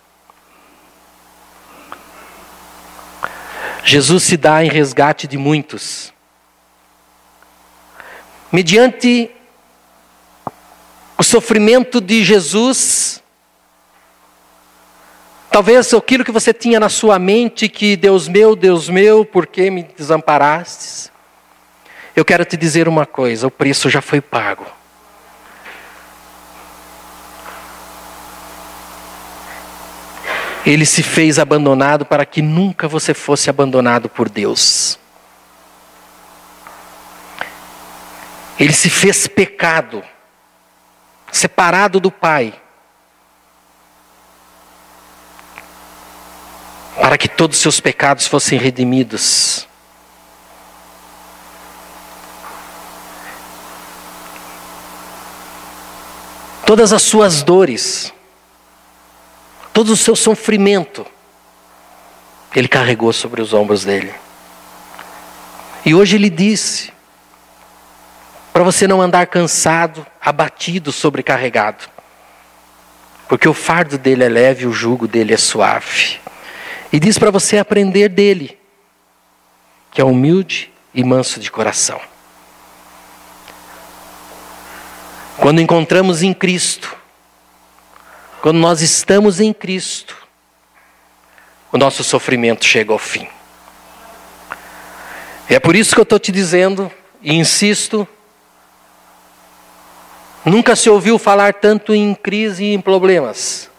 Jesus 3.84 4.24
se 4.24 4.36
dá 4.36 4.66
em 4.66 4.68
resgate 4.68 5.28
de 5.28 5.38
muitos. 5.38 6.12
Mediante 8.52 9.30
sofrimento 11.34 12.00
de 12.00 12.24
Jesus, 12.24 13.24
talvez 15.50 15.92
aquilo 15.92 16.24
que 16.24 16.32
você 16.32 16.54
tinha 16.54 16.80
na 16.80 16.90
sua 16.90 17.18
mente, 17.18 17.68
que 17.68 17.96
Deus 17.96 18.28
meu, 18.28 18.56
Deus 18.56 18.88
meu, 18.88 19.26
por 19.26 19.48
que 19.48 19.72
me 19.72 19.82
desamparastes? 19.82 21.12
Eu 22.16 22.24
quero 22.24 22.46
te 22.46 22.56
dizer 22.56 22.88
uma 22.88 23.08
coisa: 23.08 23.48
o 23.48 23.50
preço 23.50 23.90
já 23.90 24.00
foi 24.00 24.22
pago. 24.22 24.64
Ele 30.64 30.86
se 30.86 31.02
fez 31.02 31.40
abandonado 31.40 32.06
para 32.06 32.28
que 32.28 32.44
nunca 32.44 32.88
você 32.88 33.12
fosse 33.16 33.50
abandonado 33.50 34.08
por 34.08 34.30
Deus. 34.30 35.00
Ele 38.60 38.72
se 38.72 38.88
fez 38.88 39.26
pecado 39.26 40.04
separado 41.34 42.00
do 42.00 42.12
Pai, 42.12 42.54
para 46.96 47.18
que 47.18 47.28
todos 47.28 47.58
os 47.58 47.62
seus 47.62 47.80
pecados 47.80 48.28
fossem 48.28 48.58
redimidos. 48.58 49.68
Todas 56.66 56.94
as 56.94 57.02
suas 57.02 57.44
dores, 57.44 58.14
todo 59.74 59.90
o 59.90 59.98
seu 59.98 60.16
sofrimento, 60.16 61.06
Ele 62.56 62.68
carregou 62.68 63.12
sobre 63.12 63.42
os 63.42 63.54
ombros 63.54 63.84
dele. 63.84 64.14
E 65.84 65.94
hoje 65.94 66.16
Ele 66.16 66.30
disse: 66.30 66.93
para 68.54 68.64
você 68.64 68.88
não 68.88 69.02
andar 69.02 69.26
cansado, 69.26 70.06
abatido, 70.22 70.92
sobrecarregado. 70.92 71.86
Porque 73.28 73.50
o 73.50 73.54
fardo 73.54 73.98
dele 73.98 74.24
é 74.24 74.30
leve, 74.30 74.68
o 74.68 74.72
jugo 74.72 75.08
dele 75.08 75.34
é 75.34 75.38
suave. 75.38 76.20
E 76.92 77.00
diz 77.00 77.18
para 77.18 77.32
você 77.32 77.58
aprender 77.58 78.10
dele, 78.10 78.60
que 79.92 80.00
é 80.00 80.04
humilde 80.04 80.72
e 80.94 81.04
manso 81.04 81.40
de 81.40 81.50
coração. 81.50 82.00
Quando 85.38 85.60
encontramos 85.60 86.22
em 86.22 86.32
Cristo, 86.32 86.96
quando 88.40 88.58
nós 88.60 88.82
estamos 88.82 89.40
em 89.40 89.52
Cristo, 89.52 90.16
o 91.72 91.78
nosso 91.78 92.04
sofrimento 92.04 92.64
chega 92.64 92.94
ao 92.94 93.00
fim. 93.00 93.28
E 95.50 95.56
é 95.56 95.60
por 95.60 95.76
isso 95.76 95.96
que 95.96 96.00
eu 96.00 96.04
estou 96.04 96.20
te 96.20 96.32
dizendo 96.32 96.92
e 97.20 97.34
insisto 97.34 98.08
Nunca 100.46 100.76
se 100.76 100.90
ouviu 100.90 101.18
falar 101.18 101.54
tanto 101.54 101.94
em 101.94 102.14
crise 102.14 102.66
e 102.66 102.74
em 102.74 102.82
problemas. 102.82 103.70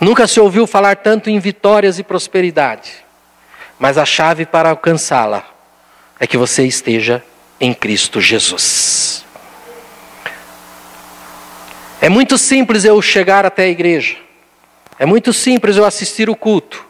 Nunca 0.00 0.26
se 0.28 0.38
ouviu 0.38 0.66
falar 0.66 0.96
tanto 0.96 1.28
em 1.28 1.38
vitórias 1.38 1.98
e 1.98 2.04
prosperidade. 2.04 2.92
Mas 3.78 3.98
a 3.98 4.04
chave 4.04 4.46
para 4.46 4.70
alcançá-la 4.70 5.44
é 6.20 6.26
que 6.26 6.36
você 6.36 6.64
esteja 6.64 7.22
em 7.60 7.74
Cristo 7.74 8.20
Jesus. 8.20 9.24
É 12.00 12.08
muito 12.08 12.38
simples 12.38 12.84
eu 12.84 13.00
chegar 13.02 13.44
até 13.44 13.64
a 13.64 13.68
igreja. 13.68 14.16
É 14.98 15.06
muito 15.06 15.32
simples 15.32 15.76
eu 15.76 15.84
assistir 15.84 16.30
o 16.30 16.36
culto. 16.36 16.86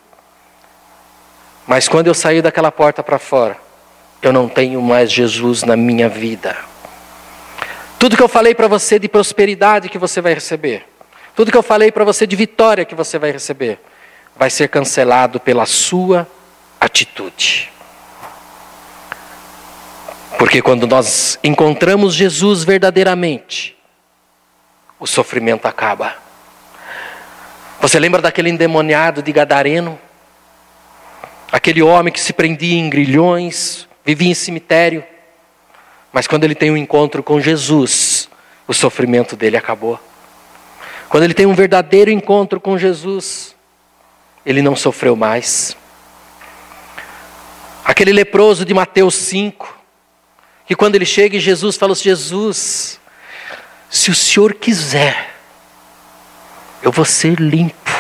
Mas 1.67 1.89
quando 1.89 2.09
eu 2.09 2.15
sair 2.15 2.43
daquela 2.43 2.71
porta 2.71 3.03
para 3.03 3.19
fora, 3.19 3.57
eu 4.21 4.33
não 4.33 4.49
tenho 4.49 4.83
mais 4.83 5.11
Jesus 5.11 5.63
na 5.63 5.77
minha 5.77 6.09
vida. 6.09 6.74
Tudo 7.99 8.17
que 8.17 8.23
eu 8.23 8.29
falei 8.29 8.55
para 8.55 8.69
você 8.69 8.99
de 8.99 9.09
prosperidade 9.09 9.89
que 9.89 9.99
você 9.99 10.21
vai 10.21 10.35
receber, 10.35 10.87
tudo 11.35 11.51
que 11.51 11.57
eu 11.57 11.63
falei 11.63 11.91
para 11.91 12.05
você 12.05 12.27
de 12.27 12.37
vitória 12.37 12.85
que 12.85 12.95
você 12.95 13.19
vai 13.19 13.31
receber, 13.31 13.81
vai 14.37 14.51
ser 14.51 14.69
cancelado 14.69 15.41
pela 15.41 15.67
sua 15.67 16.29
atitude. 16.81 17.73
Porque 20.39 20.61
quando 20.61 20.87
nós 20.87 21.39
encontramos 21.43 22.15
Jesus 22.15 22.65
verdadeiramente, 22.65 23.77
o 24.99 25.07
sofrimento 25.07 25.67
acaba. 25.67 26.15
Você 27.81 27.99
lembra 27.99 28.23
daquele 28.23 28.51
endemoniado 28.51 29.23
de 29.23 29.33
Gadareno? 29.33 29.99
Aquele 31.53 31.83
homem 31.83 32.13
que 32.13 32.21
se 32.21 32.33
prendia 32.33 32.79
em 32.79 32.89
grilhões, 32.89 33.89
vivia 34.05 34.31
em 34.31 34.35
cemitério. 34.35 35.05
Mas 36.15 36.29
quando 36.29 36.45
ele 36.45 36.55
tem 36.55 36.71
um 36.71 36.77
encontro 36.77 37.25
com 37.25 37.41
Jesus, 37.41 38.31
o 38.69 38.73
sofrimento 38.73 39.35
dele 39.35 39.57
acabou. 39.57 39.99
Quando 41.09 41.25
ele 41.25 41.35
tem 41.35 41.45
um 41.45 41.55
verdadeiro 41.55 42.09
encontro 42.09 42.61
com 42.61 42.79
Jesus, 42.79 43.57
ele 44.47 44.63
não 44.63 44.77
sofreu 44.77 45.17
mais. 45.17 45.77
Aquele 47.85 48.13
leproso 48.13 48.65
de 48.65 48.73
Mateus 48.73 49.17
5, 49.17 49.77
que 50.67 50.77
quando 50.77 50.95
ele 50.95 51.05
chega 51.05 51.37
e 51.37 51.41
Jesus 51.41 51.77
fala: 51.77 51.97
Jesus, 51.97 53.01
se 53.91 54.13
o 54.13 54.15
Senhor 54.15 54.55
quiser, 54.55 55.35
eu 56.81 56.93
vou 56.93 57.05
ser 57.05 57.41
limpo. 57.41 57.91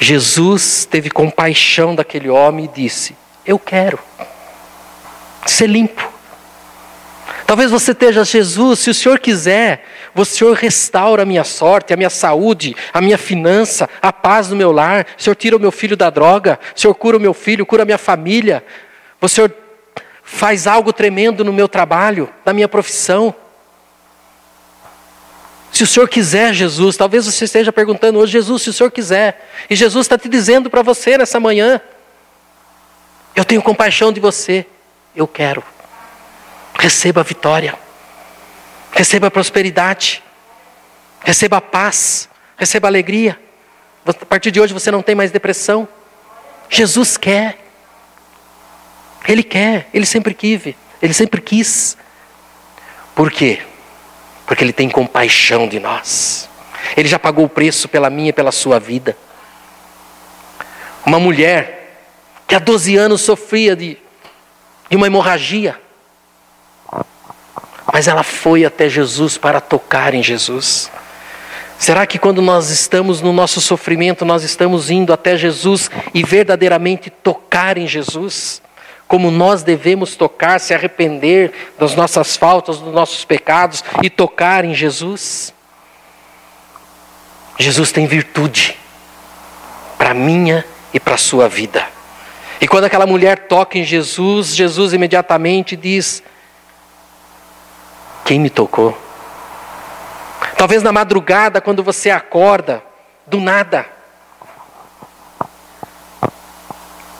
Jesus 0.00 0.84
teve 0.84 1.08
compaixão 1.08 1.94
daquele 1.94 2.28
homem 2.28 2.64
e 2.64 2.68
disse: 2.68 3.16
eu 3.46 3.60
quero 3.60 4.00
ser 5.46 5.68
limpo. 5.68 6.15
Talvez 7.46 7.70
você 7.70 7.92
esteja, 7.92 8.24
Jesus, 8.24 8.80
se 8.80 8.90
o 8.90 8.94
Senhor 8.94 9.20
quiser, 9.20 9.84
o 10.12 10.24
Senhor 10.24 10.52
restaura 10.56 11.22
a 11.22 11.26
minha 11.26 11.44
sorte, 11.44 11.94
a 11.94 11.96
minha 11.96 12.10
saúde, 12.10 12.74
a 12.92 13.00
minha 13.00 13.16
finança, 13.16 13.88
a 14.02 14.12
paz 14.12 14.48
do 14.48 14.56
meu 14.56 14.72
lar. 14.72 15.06
O 15.16 15.22
Senhor 15.22 15.36
tira 15.36 15.56
o 15.56 15.60
meu 15.60 15.70
filho 15.70 15.96
da 15.96 16.10
droga. 16.10 16.58
O 16.74 16.80
Senhor 16.80 16.92
cura 16.94 17.16
o 17.16 17.20
meu 17.20 17.32
filho, 17.32 17.64
cura 17.64 17.84
a 17.84 17.86
minha 17.86 17.98
família. 17.98 18.64
O 19.20 19.28
Senhor 19.28 19.54
faz 20.24 20.66
algo 20.66 20.92
tremendo 20.92 21.44
no 21.44 21.52
meu 21.52 21.68
trabalho, 21.68 22.28
na 22.44 22.52
minha 22.52 22.66
profissão. 22.66 23.32
Se 25.70 25.84
o 25.84 25.86
Senhor 25.86 26.08
quiser, 26.08 26.52
Jesus, 26.52 26.96
talvez 26.96 27.26
você 27.26 27.44
esteja 27.44 27.72
perguntando 27.72 28.18
hoje, 28.18 28.32
Jesus, 28.32 28.62
se 28.62 28.70
o 28.70 28.72
Senhor 28.72 28.90
quiser. 28.90 29.48
E 29.70 29.76
Jesus 29.76 30.06
está 30.06 30.18
te 30.18 30.28
dizendo 30.28 30.68
para 30.68 30.82
você 30.82 31.16
nessa 31.16 31.38
manhã: 31.38 31.80
Eu 33.36 33.44
tenho 33.44 33.62
compaixão 33.62 34.12
de 34.12 34.18
você, 34.18 34.66
eu 35.14 35.28
quero. 35.28 35.62
Receba 36.78 37.20
a 37.20 37.24
vitória, 37.24 37.74
receba 38.92 39.28
a 39.28 39.30
prosperidade, 39.30 40.22
receba 41.24 41.56
a 41.56 41.60
paz, 41.60 42.28
receba 42.56 42.88
a 42.88 42.90
alegria. 42.90 43.38
A 44.06 44.12
partir 44.26 44.50
de 44.50 44.60
hoje 44.60 44.72
você 44.72 44.90
não 44.90 45.02
tem 45.02 45.14
mais 45.14 45.30
depressão. 45.30 45.88
Jesus 46.68 47.16
quer. 47.16 47.58
Ele 49.26 49.42
quer, 49.42 49.88
ele 49.92 50.06
sempre 50.06 50.32
quis, 50.32 50.74
ele 51.02 51.12
sempre 51.12 51.40
quis. 51.40 51.96
Por 53.14 53.30
quê? 53.30 53.60
Porque 54.46 54.62
ele 54.62 54.72
tem 54.72 54.88
compaixão 54.88 55.66
de 55.66 55.80
nós. 55.80 56.48
Ele 56.96 57.08
já 57.08 57.18
pagou 57.18 57.46
o 57.46 57.48
preço 57.48 57.88
pela 57.88 58.08
minha 58.08 58.28
e 58.28 58.32
pela 58.32 58.52
sua 58.52 58.78
vida. 58.78 59.16
Uma 61.04 61.18
mulher 61.18 61.98
que 62.46 62.54
há 62.54 62.58
12 62.58 62.96
anos 62.96 63.22
sofria 63.22 63.74
de, 63.74 63.96
de 64.88 64.96
uma 64.96 65.06
hemorragia. 65.06 65.80
Mas 67.92 68.08
ela 68.08 68.22
foi 68.22 68.64
até 68.64 68.88
Jesus 68.88 69.38
para 69.38 69.60
tocar 69.60 70.14
em 70.14 70.22
Jesus. 70.22 70.90
Será 71.78 72.06
que 72.06 72.18
quando 72.18 72.40
nós 72.40 72.70
estamos 72.70 73.20
no 73.20 73.32
nosso 73.32 73.60
sofrimento, 73.60 74.24
nós 74.24 74.42
estamos 74.42 74.90
indo 74.90 75.12
até 75.12 75.36
Jesus 75.36 75.90
e 76.14 76.22
verdadeiramente 76.22 77.10
tocar 77.10 77.76
em 77.76 77.86
Jesus? 77.86 78.62
Como 79.06 79.30
nós 79.30 79.62
devemos 79.62 80.16
tocar, 80.16 80.58
se 80.58 80.74
arrepender 80.74 81.52
das 81.78 81.94
nossas 81.94 82.36
faltas, 82.36 82.78
dos 82.78 82.92
nossos 82.92 83.24
pecados 83.24 83.84
e 84.02 84.10
tocar 84.10 84.64
em 84.64 84.74
Jesus? 84.74 85.54
Jesus 87.58 87.92
tem 87.92 88.06
virtude 88.06 88.76
para 89.96 90.12
minha 90.12 90.64
e 90.92 90.98
para 90.98 91.14
a 91.14 91.18
sua 91.18 91.48
vida. 91.48 91.86
E 92.60 92.66
quando 92.66 92.84
aquela 92.84 93.06
mulher 93.06 93.46
toca 93.46 93.78
em 93.78 93.84
Jesus, 93.84 94.54
Jesus 94.54 94.92
imediatamente 94.92 95.76
diz: 95.76 96.22
Quem 98.26 98.40
me 98.40 98.50
tocou? 98.50 98.98
Talvez 100.58 100.82
na 100.82 100.90
madrugada, 100.90 101.60
quando 101.60 101.80
você 101.84 102.10
acorda, 102.10 102.82
do 103.24 103.40
nada. 103.40 103.86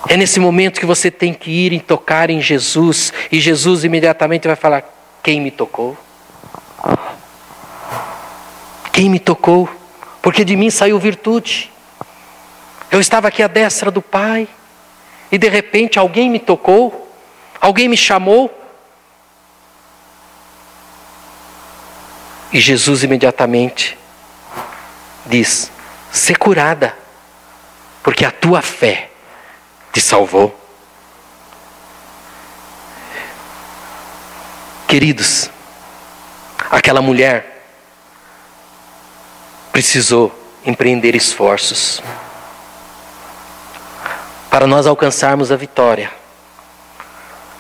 É 0.08 0.16
nesse 0.16 0.40
momento 0.40 0.80
que 0.80 0.86
você 0.86 1.08
tem 1.08 1.32
que 1.32 1.48
ir 1.48 1.72
e 1.72 1.78
tocar 1.78 2.28
em 2.28 2.40
Jesus, 2.40 3.12
e 3.30 3.38
Jesus 3.38 3.84
imediatamente 3.84 4.48
vai 4.48 4.56
falar: 4.56 4.82
Quem 5.22 5.40
me 5.40 5.52
tocou? 5.52 5.96
Quem 8.92 9.08
me 9.08 9.20
tocou? 9.20 9.68
Porque 10.20 10.44
de 10.44 10.56
mim 10.56 10.70
saiu 10.70 10.98
virtude. 10.98 11.70
Eu 12.90 12.98
estava 12.98 13.28
aqui 13.28 13.44
à 13.44 13.46
destra 13.46 13.92
do 13.92 14.02
Pai, 14.02 14.48
e 15.30 15.38
de 15.38 15.48
repente 15.48 16.00
alguém 16.00 16.28
me 16.28 16.40
tocou, 16.40 17.08
alguém 17.60 17.86
me 17.86 17.96
chamou, 17.96 18.52
E 22.52 22.60
Jesus 22.60 23.02
imediatamente 23.02 23.96
diz: 25.26 25.70
ser 26.12 26.36
curada, 26.36 26.96
porque 28.02 28.24
a 28.24 28.30
tua 28.30 28.62
fé 28.62 29.10
te 29.92 30.00
salvou. 30.00 30.58
Queridos, 34.86 35.50
aquela 36.70 37.02
mulher 37.02 37.64
precisou 39.72 40.32
empreender 40.64 41.14
esforços 41.14 42.02
para 44.50 44.66
nós 44.66 44.86
alcançarmos 44.86 45.52
a 45.52 45.56
vitória, 45.56 46.10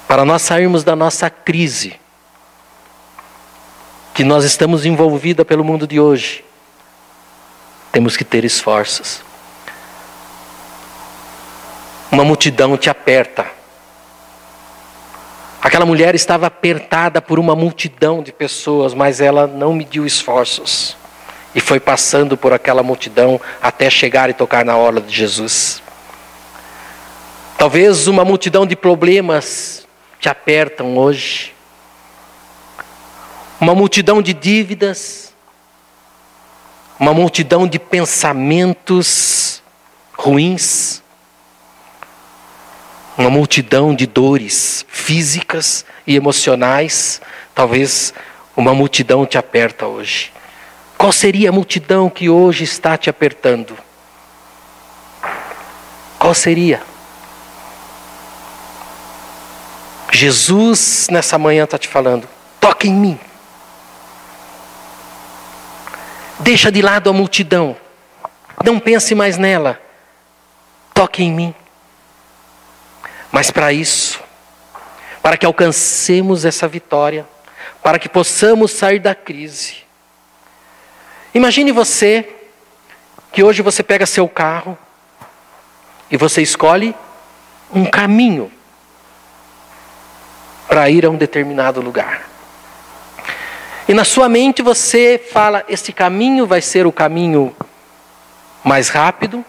para 0.08 0.24
nós 0.24 0.40
sairmos 0.40 0.82
da 0.82 0.96
nossa 0.96 1.28
crise 1.28 2.00
que 4.16 4.24
nós 4.24 4.44
estamos 4.44 4.86
envolvida 4.86 5.44
pelo 5.44 5.62
mundo 5.62 5.86
de 5.86 6.00
hoje, 6.00 6.42
temos 7.92 8.16
que 8.16 8.24
ter 8.24 8.46
esforços. 8.46 9.20
Uma 12.10 12.24
multidão 12.24 12.78
te 12.78 12.88
aperta. 12.88 13.44
Aquela 15.60 15.84
mulher 15.84 16.14
estava 16.14 16.46
apertada 16.46 17.20
por 17.20 17.38
uma 17.38 17.54
multidão 17.54 18.22
de 18.22 18.32
pessoas, 18.32 18.94
mas 18.94 19.20
ela 19.20 19.46
não 19.46 19.74
mediu 19.74 20.06
esforços. 20.06 20.96
E 21.54 21.60
foi 21.60 21.78
passando 21.78 22.38
por 22.38 22.54
aquela 22.54 22.82
multidão 22.82 23.38
até 23.60 23.90
chegar 23.90 24.30
e 24.30 24.32
tocar 24.32 24.64
na 24.64 24.78
orla 24.78 25.02
de 25.02 25.14
Jesus. 25.14 25.82
Talvez 27.58 28.06
uma 28.06 28.24
multidão 28.24 28.64
de 28.64 28.76
problemas 28.76 29.86
te 30.18 30.30
apertam 30.30 30.96
hoje 30.96 31.54
uma 33.60 33.74
multidão 33.74 34.20
de 34.20 34.32
dívidas, 34.34 35.32
uma 36.98 37.12
multidão 37.12 37.66
de 37.66 37.78
pensamentos 37.78 39.62
ruins, 40.14 41.02
uma 43.16 43.30
multidão 43.30 43.94
de 43.94 44.06
dores 44.06 44.84
físicas 44.88 45.84
e 46.06 46.14
emocionais. 46.16 47.20
Talvez 47.54 48.12
uma 48.56 48.74
multidão 48.74 49.24
te 49.24 49.38
aperta 49.38 49.86
hoje. 49.86 50.32
Qual 50.98 51.12
seria 51.12 51.50
a 51.50 51.52
multidão 51.52 52.08
que 52.10 52.28
hoje 52.28 52.64
está 52.64 52.96
te 52.96 53.08
apertando? 53.08 53.76
Qual 56.18 56.34
seria? 56.34 56.82
Jesus 60.10 61.08
nessa 61.10 61.38
manhã 61.38 61.64
está 61.64 61.78
te 61.78 61.88
falando: 61.88 62.26
toque 62.60 62.88
em 62.88 62.94
mim. 62.94 63.18
Deixa 66.40 66.70
de 66.70 66.82
lado 66.82 67.08
a 67.08 67.12
multidão. 67.12 67.76
Não 68.64 68.78
pense 68.78 69.14
mais 69.14 69.38
nela. 69.38 69.80
Toque 70.92 71.22
em 71.22 71.32
mim. 71.32 71.54
Mas 73.32 73.50
para 73.50 73.72
isso, 73.72 74.20
para 75.22 75.36
que 75.36 75.44
alcancemos 75.44 76.44
essa 76.44 76.68
vitória, 76.68 77.26
para 77.82 77.98
que 77.98 78.08
possamos 78.08 78.70
sair 78.70 78.98
da 78.98 79.14
crise. 79.14 79.84
Imagine 81.34 81.72
você 81.72 82.28
que 83.32 83.42
hoje 83.42 83.60
você 83.60 83.82
pega 83.82 84.06
seu 84.06 84.28
carro 84.28 84.78
e 86.10 86.16
você 86.16 86.40
escolhe 86.40 86.94
um 87.72 87.84
caminho 87.84 88.50
para 90.68 90.88
ir 90.88 91.04
a 91.04 91.10
um 91.10 91.16
determinado 91.16 91.80
lugar. 91.80 92.35
E 93.88 93.94
na 93.94 94.04
sua 94.04 94.28
mente 94.28 94.62
você 94.62 95.20
fala: 95.32 95.64
este 95.68 95.92
caminho 95.92 96.46
vai 96.46 96.60
ser 96.60 96.86
o 96.86 96.92
caminho 96.92 97.54
mais 98.64 98.88
rápido, 98.88 99.44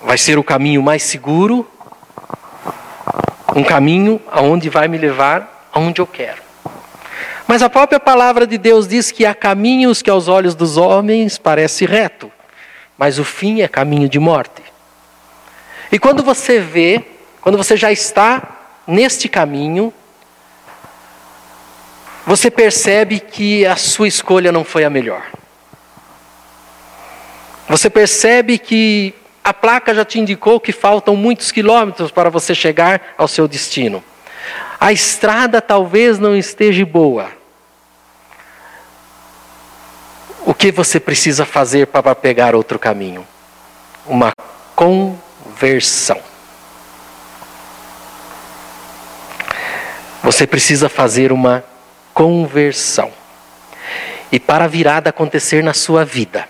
vai 0.00 0.16
ser 0.16 0.38
o 0.38 0.44
caminho 0.44 0.82
mais 0.82 1.02
seguro, 1.02 1.68
um 3.56 3.64
caminho 3.64 4.20
aonde 4.30 4.68
vai 4.68 4.86
me 4.86 4.96
levar 4.96 5.68
aonde 5.72 6.00
eu 6.00 6.06
quero. 6.06 6.42
Mas 7.46 7.60
a 7.60 7.68
própria 7.68 7.98
palavra 7.98 8.46
de 8.46 8.56
Deus 8.56 8.86
diz 8.86 9.10
que 9.10 9.26
há 9.26 9.34
caminhos 9.34 10.00
que 10.00 10.08
aos 10.08 10.28
olhos 10.28 10.54
dos 10.54 10.76
homens 10.76 11.36
parece 11.36 11.84
reto, 11.84 12.30
mas 12.96 13.18
o 13.18 13.24
fim 13.24 13.62
é 13.62 13.68
caminho 13.68 14.08
de 14.08 14.18
morte. 14.18 14.62
E 15.90 15.98
quando 15.98 16.22
você 16.22 16.60
vê, 16.60 17.04
quando 17.40 17.58
você 17.58 17.76
já 17.76 17.92
está 17.92 18.42
neste 18.86 19.28
caminho, 19.28 19.92
você 22.26 22.50
percebe 22.50 23.20
que 23.20 23.66
a 23.66 23.76
sua 23.76 24.08
escolha 24.08 24.50
não 24.50 24.64
foi 24.64 24.84
a 24.84 24.90
melhor. 24.90 25.22
Você 27.68 27.90
percebe 27.90 28.58
que 28.58 29.14
a 29.42 29.52
placa 29.52 29.94
já 29.94 30.04
te 30.04 30.18
indicou 30.18 30.58
que 30.58 30.72
faltam 30.72 31.16
muitos 31.16 31.50
quilômetros 31.50 32.10
para 32.10 32.30
você 32.30 32.54
chegar 32.54 33.14
ao 33.18 33.28
seu 33.28 33.46
destino. 33.46 34.02
A 34.80 34.92
estrada 34.92 35.60
talvez 35.60 36.18
não 36.18 36.34
esteja 36.34 36.84
boa. 36.86 37.30
O 40.46 40.54
que 40.54 40.70
você 40.70 41.00
precisa 41.00 41.44
fazer 41.44 41.86
para 41.86 42.14
pegar 42.14 42.54
outro 42.54 42.78
caminho? 42.78 43.26
Uma 44.06 44.32
conversão. 44.74 46.20
Você 50.22 50.46
precisa 50.46 50.88
fazer 50.88 51.32
uma 51.32 51.64
conversão. 52.14 53.12
E 54.32 54.40
para 54.40 54.64
a 54.64 54.68
virada 54.68 55.10
acontecer 55.10 55.62
na 55.62 55.74
sua 55.74 56.04
vida, 56.04 56.48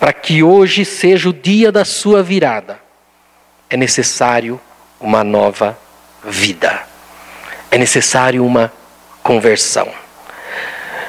para 0.00 0.12
que 0.12 0.42
hoje 0.42 0.84
seja 0.84 1.28
o 1.28 1.32
dia 1.32 1.70
da 1.70 1.84
sua 1.84 2.22
virada, 2.22 2.80
é 3.70 3.76
necessário 3.76 4.60
uma 5.00 5.22
nova 5.22 5.78
vida. 6.24 6.82
É 7.70 7.78
necessário 7.78 8.44
uma 8.44 8.72
conversão. 9.22 9.88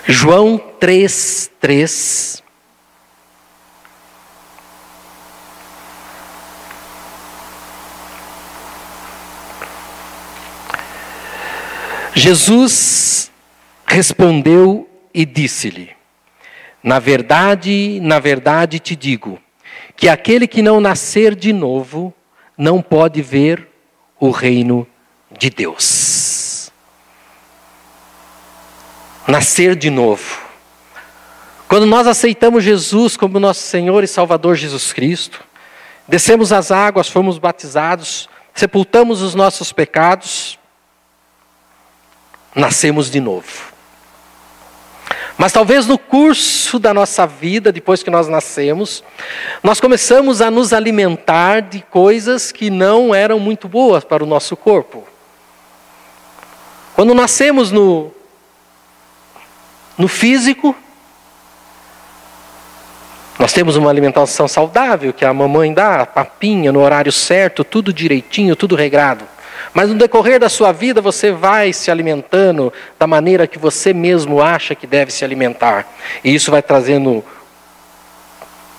João 0.08 0.58
3, 0.58 1.52
3. 1.60 2.44
Jesus 12.16 13.30
respondeu 13.86 14.90
e 15.14 15.26
disse-lhe: 15.26 15.92
Na 16.82 16.98
verdade, 16.98 18.00
na 18.02 18.20
verdade 18.20 18.80
te 18.80 18.96
digo, 18.96 19.38
que 19.98 20.08
aquele 20.08 20.48
que 20.48 20.62
não 20.62 20.80
nascer 20.80 21.36
de 21.36 21.52
novo 21.52 22.14
não 22.58 22.82
pode 22.82 23.22
ver 23.22 23.68
o 24.18 24.32
reino 24.32 24.88
de 25.38 25.50
Deus. 25.50 26.72
Nascer 29.28 29.76
de 29.76 29.90
novo. 29.90 30.42
Quando 31.68 31.86
nós 31.86 32.08
aceitamos 32.08 32.64
Jesus 32.64 33.18
como 33.18 33.42
nosso 33.42 33.62
Senhor 33.62 34.06
e 34.06 34.08
Salvador 34.08 34.56
Jesus 34.56 34.94
Cristo, 34.94 35.44
descemos 36.08 36.54
as 36.54 36.72
águas, 36.72 37.10
fomos 37.10 37.38
batizados, 37.38 38.30
sepultamos 38.54 39.22
os 39.22 39.36
nossos 39.36 39.74
pecados, 39.74 40.58
nascemos 42.56 43.12
de 43.12 43.20
novo. 43.20 43.76
Mas 45.38 45.52
talvez 45.52 45.86
no 45.86 45.98
curso 45.98 46.80
da 46.80 46.94
nossa 46.94 47.28
vida, 47.28 47.72
depois 47.72 48.02
que 48.02 48.10
nós 48.10 48.28
nascemos, 48.28 49.04
nós 49.62 49.82
começamos 49.82 50.42
a 50.42 50.50
nos 50.50 50.72
alimentar 50.72 51.62
de 51.62 51.82
coisas 51.82 52.54
que 52.54 52.70
não 52.70 53.14
eram 53.14 53.38
muito 53.38 53.68
boas 53.68 54.04
para 54.06 54.24
o 54.24 54.28
nosso 54.28 54.56
corpo. 54.56 55.06
Quando 56.96 57.14
nascemos 57.14 57.70
no, 57.70 58.12
no 59.98 60.08
físico, 60.08 60.74
nós 63.38 63.52
temos 63.52 63.76
uma 63.76 63.90
alimentação 63.90 64.48
saudável 64.48 65.12
que 65.12 65.26
a 65.26 65.34
mamãe 65.34 65.74
dá, 65.74 66.06
papinha 66.06 66.72
no 66.72 66.80
horário 66.80 67.12
certo, 67.12 67.66
tudo 67.66 67.92
direitinho, 67.92 68.56
tudo 68.56 68.74
regrado. 68.76 69.35
Mas 69.76 69.90
no 69.90 69.96
decorrer 69.96 70.40
da 70.40 70.48
sua 70.48 70.72
vida 70.72 71.02
você 71.02 71.34
vai 71.34 71.74
se 71.74 71.92
alimentando 71.92 72.72
da 72.98 73.06
maneira 73.06 73.46
que 73.46 73.60
você 73.60 73.94
mesmo 73.94 74.42
acha 74.42 74.74
que 74.74 74.88
deve 74.88 75.12
se 75.12 75.26
alimentar. 75.26 75.86
E 76.24 76.34
isso 76.34 76.50
vai 76.50 76.62
trazendo 76.62 77.22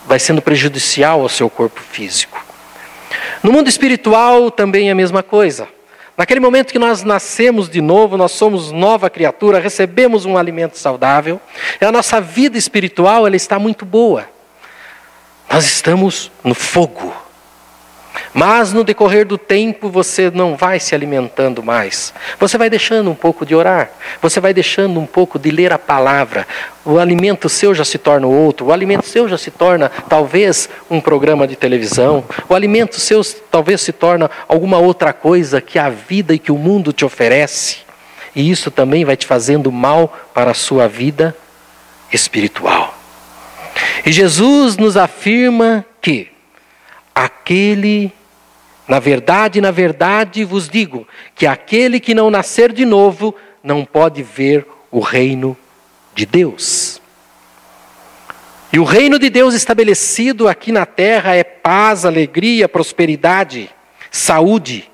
vai 0.06 0.18
sendo 0.18 0.40
prejudicial 0.40 1.20
ao 1.20 1.28
seu 1.28 1.50
corpo 1.50 1.82
físico. 1.82 2.42
No 3.42 3.52
mundo 3.52 3.68
espiritual 3.68 4.50
também 4.50 4.88
é 4.88 4.92
a 4.92 4.94
mesma 4.94 5.22
coisa. 5.22 5.68
Naquele 6.16 6.40
momento 6.40 6.72
que 6.72 6.78
nós 6.78 7.02
nascemos 7.02 7.68
de 7.68 7.82
novo, 7.82 8.16
nós 8.16 8.32
somos 8.32 8.72
nova 8.72 9.10
criatura, 9.10 9.60
recebemos 9.60 10.24
um 10.24 10.38
alimento 10.38 10.78
saudável, 10.78 11.38
e 11.78 11.84
a 11.84 11.92
nossa 11.92 12.22
vida 12.22 12.56
espiritual 12.56 13.26
ela 13.26 13.36
está 13.36 13.58
muito 13.58 13.84
boa. 13.84 14.26
Nós 15.50 15.66
estamos 15.66 16.30
no 16.42 16.54
fogo. 16.54 17.25
Mas 18.32 18.72
no 18.72 18.84
decorrer 18.84 19.26
do 19.26 19.38
tempo 19.38 19.88
você 19.88 20.30
não 20.30 20.56
vai 20.56 20.78
se 20.80 20.94
alimentando 20.94 21.62
mais. 21.62 22.12
Você 22.38 22.58
vai 22.58 22.70
deixando 22.70 23.10
um 23.10 23.14
pouco 23.14 23.44
de 23.44 23.54
orar, 23.54 23.90
você 24.20 24.40
vai 24.40 24.52
deixando 24.52 24.98
um 25.00 25.06
pouco 25.06 25.38
de 25.38 25.50
ler 25.50 25.72
a 25.72 25.78
palavra. 25.78 26.46
O 26.84 26.98
alimento 26.98 27.48
seu 27.48 27.74
já 27.74 27.84
se 27.84 27.98
torna 27.98 28.26
outro, 28.26 28.66
o 28.66 28.72
alimento 28.72 29.06
seu 29.06 29.28
já 29.28 29.36
se 29.36 29.50
torna 29.50 29.90
talvez 30.08 30.68
um 30.90 31.00
programa 31.00 31.46
de 31.46 31.56
televisão, 31.56 32.24
o 32.48 32.54
alimento 32.54 33.00
seu 33.00 33.22
talvez 33.50 33.80
se 33.80 33.92
torna 33.92 34.30
alguma 34.46 34.78
outra 34.78 35.12
coisa 35.12 35.60
que 35.60 35.78
a 35.78 35.88
vida 35.88 36.34
e 36.34 36.38
que 36.38 36.52
o 36.52 36.58
mundo 36.58 36.92
te 36.92 37.04
oferece. 37.04 37.78
E 38.34 38.50
isso 38.50 38.70
também 38.70 39.04
vai 39.04 39.16
te 39.16 39.26
fazendo 39.26 39.72
mal 39.72 40.14
para 40.34 40.50
a 40.50 40.54
sua 40.54 40.86
vida 40.86 41.34
espiritual. 42.12 42.94
E 44.04 44.12
Jesus 44.12 44.76
nos 44.76 44.96
afirma 44.96 45.84
que 46.00 46.35
aquele 47.16 48.12
na 48.86 49.00
verdade, 49.00 49.60
na 49.60 49.70
verdade 49.70 50.44
vos 50.44 50.68
digo 50.68 51.08
que 51.34 51.46
aquele 51.46 51.98
que 51.98 52.14
não 52.14 52.30
nascer 52.30 52.72
de 52.72 52.84
novo 52.84 53.34
não 53.62 53.84
pode 53.84 54.22
ver 54.22 54.64
o 54.92 55.00
reino 55.00 55.56
de 56.14 56.24
Deus. 56.24 57.00
E 58.72 58.78
o 58.78 58.84
reino 58.84 59.18
de 59.18 59.28
Deus 59.28 59.54
estabelecido 59.54 60.48
aqui 60.48 60.70
na 60.70 60.86
terra 60.86 61.34
é 61.34 61.42
paz, 61.42 62.04
alegria, 62.04 62.68
prosperidade, 62.68 63.70
saúde. 64.10 64.88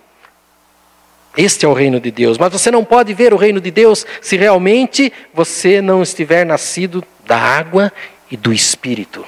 Este 1.37 1.67
é 1.67 1.69
o 1.69 1.73
reino 1.73 2.01
de 2.01 2.11
Deus. 2.11 2.39
Mas 2.39 2.53
você 2.53 2.71
não 2.71 2.85
pode 2.85 3.13
ver 3.13 3.35
o 3.35 3.39
reino 3.39 3.61
de 3.61 3.71
Deus 3.71 4.07
se 4.21 4.37
realmente 4.37 5.13
você 5.35 5.83
não 5.83 6.03
estiver 6.03 6.47
nascido 6.47 7.05
da 7.27 7.37
água 7.37 7.93
e 8.31 8.37
do 8.37 8.53
espírito. 8.53 9.25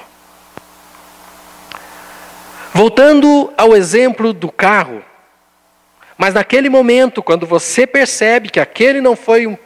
Voltando 2.77 3.53
ao 3.57 3.73
exemplo 3.73 4.33
do 4.33 4.51
carro, 4.51 5.01
mas 6.17 6.33
naquele 6.33 6.67
momento, 6.67 7.23
quando 7.23 7.47
você 7.47 7.87
percebe 7.87 8.49
que 8.49 8.59
aquele 8.59 8.99
não 8.99 9.15
foi 9.15 9.47
um, 9.47 9.57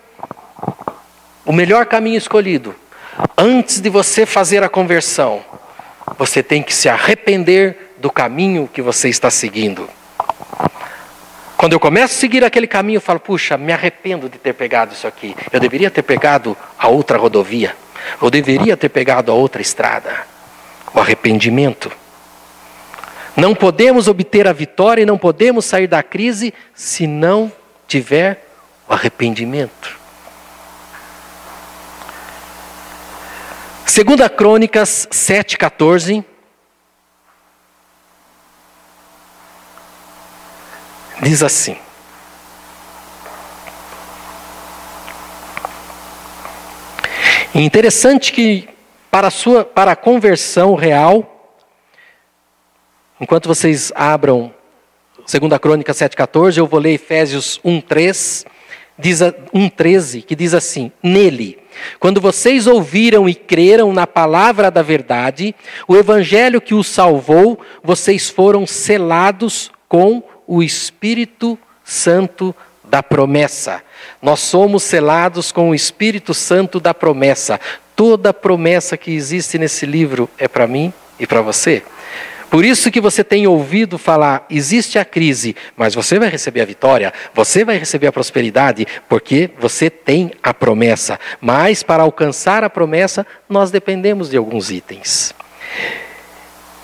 o 1.44 1.52
melhor 1.52 1.88
caminho 1.88 2.20
escolhido, 2.20 2.76
antes 3.36 3.82
de 3.82 3.90
você 3.90 4.28
fazer 4.28 4.64
a 4.64 4.70
conversão, 4.70 5.44
você 6.20 6.44
tem 6.44 6.62
que 6.62 6.72
se 6.72 6.88
arrepender 6.88 7.96
do 7.98 8.12
caminho 8.12 8.70
que 8.72 8.80
você 8.80 9.10
está 9.10 9.32
seguindo. 9.32 9.90
Quando 11.58 11.74
eu 11.74 11.80
começo 11.80 12.14
a 12.14 12.20
seguir 12.20 12.44
aquele 12.44 12.68
caminho, 12.68 12.98
eu 12.98 13.02
falo, 13.02 13.20
puxa, 13.20 13.58
me 13.58 13.74
arrependo 13.74 14.30
de 14.30 14.38
ter 14.38 14.54
pegado 14.54 14.94
isso 14.94 15.08
aqui. 15.08 15.36
Eu 15.52 15.60
deveria 15.60 15.90
ter 15.90 16.04
pegado 16.04 16.56
a 16.78 16.88
outra 16.88 17.18
rodovia. 17.18 17.76
Eu 18.22 18.30
deveria 18.30 18.78
ter 18.78 18.90
pegado 18.90 19.32
a 19.32 19.34
outra 19.34 19.64
estrada. 19.64 20.16
O 20.94 21.00
arrependimento. 21.00 21.92
Não 23.40 23.56
podemos 23.56 24.10
obter 24.10 24.50
a 24.50 24.54
vitória 24.54 25.02
e 25.02 25.06
não 25.06 25.18
podemos 25.18 25.64
sair 25.64 25.88
da 25.88 26.04
crise 26.04 26.54
se 26.76 27.08
não 27.08 27.50
tiver 27.88 28.46
o 28.86 28.94
arrependimento. 28.94 29.98
Segunda 33.86 34.30
Crônicas 34.30 35.08
7:14 35.10 36.22
diz 41.22 41.42
assim: 41.42 41.78
Interessante 47.56 48.34
que 48.34 48.68
para 49.10 49.28
a 49.28 49.32
sua 49.32 49.64
para 49.64 49.94
a 49.94 49.96
conversão 49.96 50.76
real 50.76 51.39
Enquanto 53.22 53.48
vocês 53.48 53.92
abram 53.96 54.54
2 55.18 55.60
Crônica 55.60 55.92
7,14, 55.92 56.58
eu 56.58 56.66
vou 56.66 56.80
ler 56.80 56.94
Efésios 56.94 57.60
1,3, 57.66 58.46
diz 58.98 59.20
1,13, 59.20 60.24
que 60.24 60.36
diz 60.36 60.54
assim: 60.54 60.90
Nele, 61.04 61.60
quando 62.00 62.22
vocês 62.22 62.66
ouviram 62.66 63.28
e 63.28 63.36
creram 63.36 63.92
na 63.92 64.08
palavra 64.08 64.72
da 64.72 64.82
verdade, 64.82 65.54
o 65.86 65.98
evangelho 65.98 66.62
que 66.62 66.74
os 66.74 66.88
salvou, 66.88 67.60
vocês 67.84 68.30
foram 68.30 68.66
selados 68.66 69.70
com 69.90 70.24
o 70.48 70.64
Espírito 70.64 71.60
Santo 71.84 72.56
da 72.86 73.04
promessa. 73.04 73.84
Nós 74.22 74.40
somos 74.40 74.84
selados 74.84 75.52
com 75.52 75.72
o 75.72 75.76
Espírito 75.76 76.34
Santo 76.34 76.80
da 76.80 76.94
promessa. 76.94 77.60
Toda 77.98 78.34
promessa 78.34 78.96
que 78.96 79.12
existe 79.12 79.58
nesse 79.58 79.86
livro 79.86 80.30
é 80.38 80.48
para 80.48 80.66
mim 80.66 80.94
e 81.20 81.28
para 81.28 81.42
você. 81.42 81.84
Por 82.50 82.66
isso 82.66 82.90
que 82.90 83.00
você 83.00 83.24
tem 83.24 83.46
ouvido 83.46 83.98
falar, 84.00 84.46
existe 84.50 84.98
a 84.98 85.06
crise, 85.06 85.56
mas 85.78 85.94
você 85.94 86.18
vai 86.18 86.30
receber 86.30 86.62
a 86.62 86.66
vitória, 86.66 87.14
você 87.34 87.64
vai 87.64 87.78
receber 87.78 88.08
a 88.08 88.12
prosperidade, 88.12 88.88
porque 89.08 89.52
você 89.60 89.90
tem 89.90 90.32
a 90.42 90.52
promessa. 90.52 91.20
Mas 91.40 91.84
para 91.84 92.02
alcançar 92.02 92.64
a 92.64 92.70
promessa, 92.70 93.26
nós 93.48 93.70
dependemos 93.70 94.30
de 94.30 94.38
alguns 94.38 94.72
itens. 94.72 95.34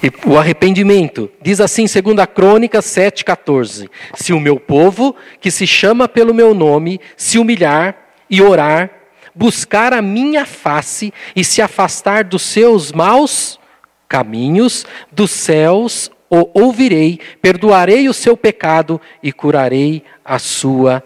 E 0.03 0.11
o 0.27 0.37
arrependimento, 0.37 1.31
diz 1.41 1.59
assim, 1.59 1.87
segundo 1.87 2.19
a 2.19 2.27
Crônica 2.27 2.79
7,14: 2.79 3.89
Se 4.13 4.33
o 4.33 4.39
meu 4.39 4.59
povo, 4.59 5.15
que 5.41 5.49
se 5.49 5.65
chama 5.65 6.07
pelo 6.07 6.31
meu 6.31 6.53
nome, 6.53 7.01
se 7.17 7.39
humilhar 7.39 7.95
e 8.29 8.39
orar, 8.39 8.91
buscar 9.33 9.93
a 9.93 10.01
minha 10.01 10.45
face 10.45 11.11
e 11.35 11.43
se 11.43 11.59
afastar 11.59 12.23
dos 12.23 12.43
seus 12.43 12.91
maus 12.91 13.59
caminhos, 14.07 14.85
dos 15.11 15.31
céus 15.31 16.11
o 16.29 16.49
ouvirei, 16.53 17.19
perdoarei 17.41 18.09
o 18.09 18.13
seu 18.13 18.35
pecado 18.35 18.99
e 19.21 19.31
curarei 19.31 20.03
a 20.23 20.39
sua 20.39 21.03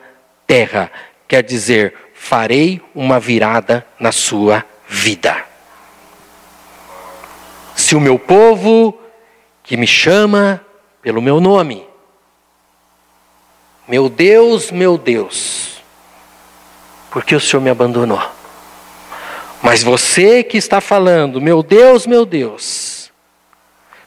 terra, 0.47 0.91
quer 1.27 1.43
dizer, 1.43 1.93
farei 2.13 2.81
uma 2.95 3.19
virada 3.19 3.85
na 3.99 4.12
sua 4.12 4.65
vida. 4.88 5.45
Se 7.75 7.95
o 7.95 8.01
meu 8.01 8.17
povo, 8.17 8.97
que 9.63 9.77
me 9.77 9.88
chama 9.88 10.62
pelo 11.01 11.21
meu 11.21 11.39
nome, 11.39 11.88
meu 13.88 14.09
Deus, 14.09 14.71
meu 14.71 14.97
Deus, 14.97 15.81
por 17.12 17.23
que 17.23 17.35
o 17.35 17.39
Senhor 17.39 17.62
me 17.62 17.69
abandonou? 17.69 18.21
Mas 19.62 19.83
você 19.83 20.43
que 20.43 20.57
está 20.57 20.79
falando, 20.79 21.41
meu 21.41 21.62
Deus, 21.62 22.05
meu 22.05 22.25
Deus, 22.25 22.88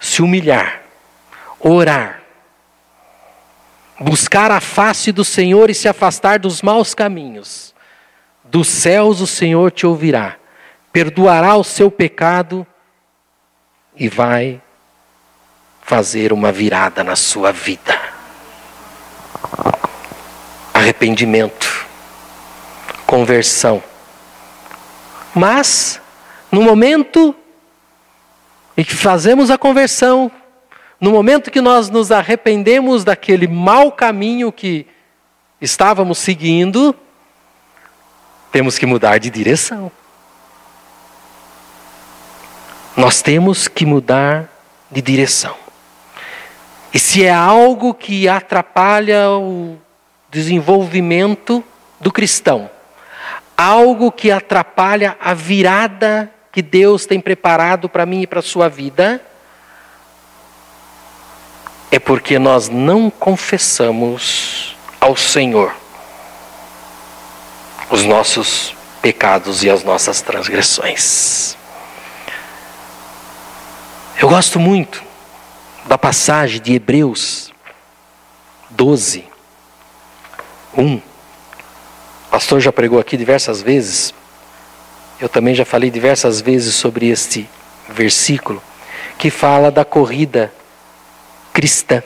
se 0.03 0.21
humilhar, 0.21 0.83
orar, 1.61 2.21
buscar 4.01 4.51
a 4.51 4.61
face 4.61 5.13
do 5.13 5.25
Senhor 5.25 5.71
e 5.71 5.75
se 5.75 5.89
afastar 5.89 6.41
dos 6.41 6.61
maus 6.61 6.93
caminhos, 6.93 7.73
dos 8.43 8.67
céus 8.67 9.21
o 9.21 9.27
Senhor 9.27 9.71
te 9.71 9.87
ouvirá, 9.87 10.37
perdoará 10.93 11.55
o 11.57 11.63
seu 11.63 11.91
pecado 11.91 12.67
e 13.97 14.09
vai 14.09 14.61
fazer 15.81 16.33
uma 16.33 16.51
virada 16.51 17.05
na 17.05 17.15
sua 17.15 17.53
vida. 17.53 17.97
Arrependimento, 20.75 21.87
conversão 23.07 23.83
mas, 25.35 26.01
no 26.51 26.63
momento 26.63 27.35
em 28.77 28.85
que 28.85 28.95
fazemos 28.95 29.51
a 29.51 29.59
conversão, 29.59 30.31
no 31.01 31.11
momento 31.11 31.51
que 31.51 31.61
nós 31.61 31.91
nos 31.91 32.11
arrependemos 32.11 33.05
daquele 33.05 33.47
mau 33.47 33.93
caminho 33.93 34.53
que 34.53 34.87
estávamos 35.61 36.19
seguindo, 36.19 36.95
temos 38.51 38.79
que 38.79 38.87
mudar 38.87 39.19
de 39.19 39.31
direção. 39.31 39.91
Nós 42.97 43.23
temos 43.23 43.69
que 43.69 43.87
mudar 43.87 44.49
de 44.91 45.01
direção. 45.01 45.57
E 46.93 46.99
se 46.99 47.25
é 47.25 47.33
algo 47.33 47.95
que 47.95 48.29
atrapalha 48.29 49.31
o 49.31 49.79
desenvolvimento 50.31 51.65
do 51.99 52.13
cristão, 52.13 52.71
algo 53.57 54.13
que 54.13 54.31
atrapalha 54.31 55.17
a 55.19 55.33
virada 55.33 56.31
que 56.53 56.63
Deus 56.63 57.07
tem 57.07 57.19
preparado 57.19 57.89
para 57.89 58.07
mim 58.07 58.21
e 58.21 58.27
para 58.27 58.41
a 58.41 58.43
sua 58.43 58.69
vida, 58.69 59.21
é 61.91 61.99
porque 61.99 62.39
nós 62.39 62.69
não 62.69 63.11
confessamos 63.11 64.77
ao 65.01 65.17
Senhor 65.17 65.75
os 67.91 68.05
nossos 68.05 68.75
pecados 69.01 69.65
e 69.65 69.71
as 69.71 69.83
nossas 69.83 70.21
transgressões. 70.21 71.57
Eu 74.21 74.29
gosto 74.29 74.61
muito 74.61 75.03
da 75.87 75.99
passagem 75.99 76.61
de 76.61 76.75
Hebreus 76.75 77.53
12, 78.71 79.25
1 80.77 81.13
pastor 82.33 82.61
já 82.61 82.73
pregou 82.73 82.99
aqui 82.99 83.15
diversas 83.15 83.61
vezes. 83.61 84.15
Eu 85.23 85.29
também 85.29 85.55
já 85.55 85.65
falei 85.65 85.89
diversas 85.89 86.41
vezes 86.41 86.75
sobre 86.75 87.09
este 87.09 87.49
versículo 87.89 88.61
que 89.17 89.31
fala 89.31 89.71
da 89.71 89.85
corrida 89.85 90.53
cristã. 91.53 92.03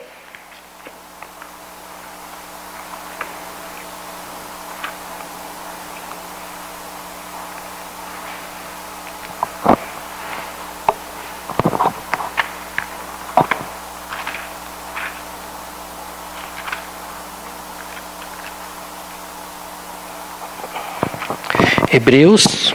Hebreus 22.07 22.73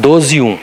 12, 0.00 0.40
1. 0.40 0.58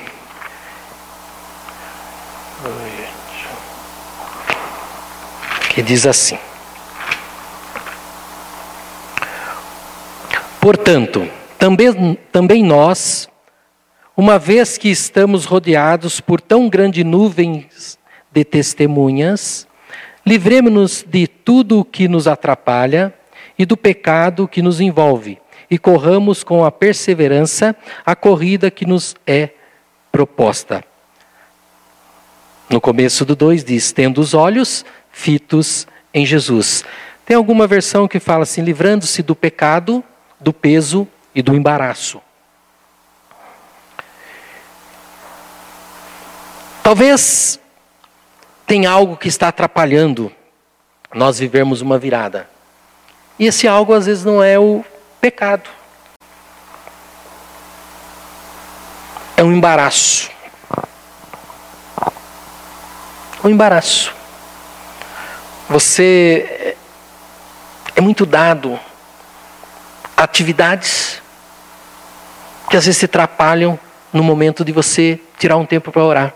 Que 5.69 5.83
diz 5.83 6.07
assim: 6.07 6.39
Portanto, 10.59 11.29
também, 11.59 12.17
também 12.31 12.63
nós, 12.63 13.29
uma 14.17 14.39
vez 14.39 14.79
que 14.79 14.89
estamos 14.89 15.45
rodeados 15.45 16.19
por 16.19 16.41
tão 16.41 16.67
grande 16.67 17.03
nuvens 17.03 17.99
de 18.31 18.43
testemunhas, 18.43 19.67
livremos-nos 20.25 21.05
de 21.07 21.27
tudo 21.27 21.81
o 21.81 21.85
que 21.85 22.07
nos 22.07 22.27
atrapalha 22.27 23.13
e 23.57 23.65
do 23.65 23.77
pecado 23.77 24.47
que 24.47 24.61
nos 24.61 24.79
envolve, 24.79 25.39
e 25.69 25.77
corramos 25.77 26.43
com 26.43 26.63
a 26.63 26.71
perseverança 26.71 27.75
a 28.05 28.15
corrida 28.15 28.69
que 28.69 28.85
nos 28.85 29.15
é 29.25 29.49
proposta. 30.11 30.83
No 32.69 32.79
começo 32.79 33.25
do 33.25 33.35
2 33.35 33.63
diz: 33.63 33.91
tendo 33.91 34.19
os 34.19 34.33
olhos 34.33 34.85
fitos 35.11 35.87
em 36.13 36.25
Jesus. 36.25 36.83
Tem 37.25 37.35
alguma 37.35 37.67
versão 37.67 38.07
que 38.07 38.19
fala 38.19 38.43
assim: 38.43 38.61
livrando-se 38.61 39.21
do 39.21 39.35
pecado, 39.35 40.03
do 40.39 40.51
peso 40.51 41.07
e 41.33 41.41
do 41.41 41.55
embaraço. 41.55 42.21
Talvez 46.83 47.59
tenha 48.67 48.91
algo 48.91 49.15
que 49.15 49.27
está 49.27 49.47
atrapalhando 49.47 50.31
nós 51.13 51.39
vivermos 51.39 51.81
uma 51.81 51.97
virada. 51.97 52.52
E 53.37 53.45
esse 53.45 53.67
algo 53.67 53.93
às 53.93 54.05
vezes 54.05 54.23
não 54.23 54.43
é 54.43 54.59
o 54.59 54.83
pecado. 55.19 55.69
É 59.35 59.43
um 59.43 59.51
embaraço. 59.51 60.29
Um 63.43 63.49
embaraço. 63.49 64.13
Você 65.67 66.77
é 67.95 68.01
muito 68.01 68.25
dado 68.25 68.79
a 70.15 70.23
atividades 70.23 71.21
que 72.69 72.77
às 72.77 72.85
vezes 72.85 72.99
se 72.99 73.05
atrapalham 73.05 73.79
no 74.11 74.23
momento 74.23 74.63
de 74.63 74.71
você 74.71 75.19
tirar 75.37 75.57
um 75.57 75.65
tempo 75.65 75.91
para 75.91 76.03
orar. 76.03 76.33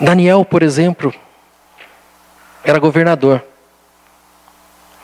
Daniel, 0.00 0.44
por 0.44 0.62
exemplo, 0.62 1.14
era 2.64 2.78
governador. 2.78 3.51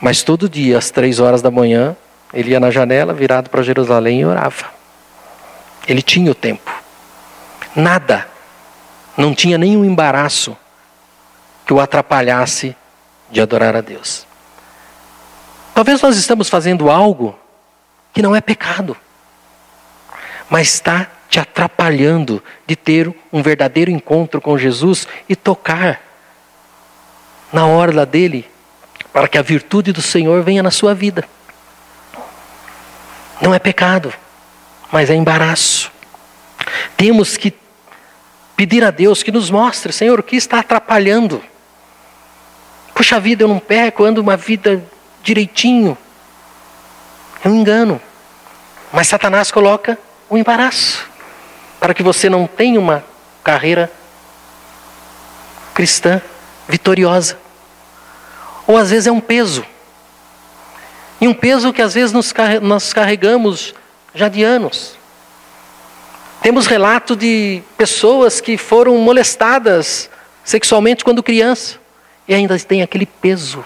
Mas 0.01 0.23
todo 0.23 0.49
dia, 0.49 0.77
às 0.77 0.91
três 0.91 1.19
horas 1.19 1.41
da 1.41 1.51
manhã, 1.51 1.95
ele 2.33 2.51
ia 2.51 2.59
na 2.59 2.71
janela, 2.71 3.13
virado 3.13 3.49
para 3.49 3.61
Jerusalém 3.61 4.21
e 4.21 4.25
orava. 4.25 4.65
Ele 5.87 6.01
tinha 6.01 6.31
o 6.31 6.35
tempo. 6.35 6.71
Nada. 7.75 8.27
Não 9.17 9.35
tinha 9.35 9.57
nenhum 9.57 9.83
embaraço 9.83 10.55
que 11.65 11.73
o 11.73 11.79
atrapalhasse 11.79 12.75
de 13.29 13.41
adorar 13.41 13.75
a 13.75 13.81
Deus. 13.81 14.25
Talvez 15.73 16.01
nós 16.01 16.17
estamos 16.17 16.49
fazendo 16.49 16.89
algo 16.89 17.37
que 18.13 18.21
não 18.21 18.35
é 18.35 18.41
pecado, 18.41 18.97
mas 20.49 20.73
está 20.73 21.07
te 21.29 21.39
atrapalhando 21.39 22.43
de 22.65 22.75
ter 22.75 23.13
um 23.31 23.41
verdadeiro 23.41 23.91
encontro 23.91 24.41
com 24.41 24.57
Jesus 24.57 25.07
e 25.27 25.35
tocar 25.35 26.01
na 27.53 27.67
orla 27.67 28.05
dele 28.05 28.49
para 29.11 29.27
que 29.27 29.37
a 29.37 29.41
virtude 29.41 29.91
do 29.91 30.01
Senhor 30.01 30.43
venha 30.43 30.63
na 30.63 30.71
sua 30.71 30.93
vida. 30.93 31.27
Não 33.41 33.53
é 33.53 33.59
pecado, 33.59 34.13
mas 34.91 35.09
é 35.09 35.15
embaraço. 35.15 35.91
Temos 36.97 37.37
que 37.37 37.53
pedir 38.55 38.83
a 38.83 38.91
Deus 38.91 39.23
que 39.23 39.31
nos 39.31 39.49
mostre, 39.49 39.93
Senhor, 39.93 40.19
o 40.19 40.23
que 40.23 40.35
está 40.35 40.59
atrapalhando. 40.59 41.41
Puxa 42.93 43.19
vida, 43.19 43.43
eu 43.43 43.47
não 43.47 43.59
peco, 43.59 44.03
eu 44.03 44.07
ando 44.07 44.21
uma 44.21 44.35
vida 44.35 44.83
direitinho. 45.23 45.97
É 47.43 47.47
um 47.47 47.55
engano. 47.55 48.01
Mas 48.91 49.07
Satanás 49.07 49.51
coloca 49.51 49.97
o 50.29 50.35
um 50.35 50.37
embaraço 50.37 51.07
para 51.79 51.93
que 51.93 52.03
você 52.03 52.29
não 52.29 52.45
tenha 52.45 52.79
uma 52.79 53.03
carreira 53.43 53.89
cristã 55.73 56.21
vitoriosa. 56.67 57.39
Ou 58.69 58.77
às 58.77 58.91
vezes 58.91 59.07
é 59.07 59.11
um 59.11 59.19
peso. 59.19 59.65
E 61.19 61.27
um 61.27 61.33
peso 61.33 61.73
que 61.73 61.81
às 61.81 61.95
vezes 61.95 62.13
nós 62.61 62.93
carregamos 62.93 63.73
já 64.13 64.29
de 64.29 64.43
anos. 64.43 64.95
Temos 66.43 66.67
relato 66.67 67.15
de 67.15 67.63
pessoas 67.75 68.39
que 68.39 68.59
foram 68.59 68.95
molestadas 68.99 70.07
sexualmente 70.43 71.03
quando 71.03 71.23
criança 71.23 71.79
e 72.27 72.33
ainda 72.35 72.59
tem 72.59 72.83
aquele 72.83 73.07
peso 73.07 73.65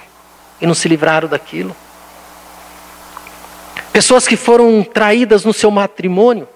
e 0.61 0.65
não 0.65 0.73
se 0.73 0.87
livraram 0.87 1.27
daquilo. 1.27 1.75
Pessoas 3.91 4.25
que 4.25 4.37
foram 4.37 4.81
traídas 4.85 5.43
no 5.43 5.51
seu 5.51 5.69
matrimônio 5.69 6.47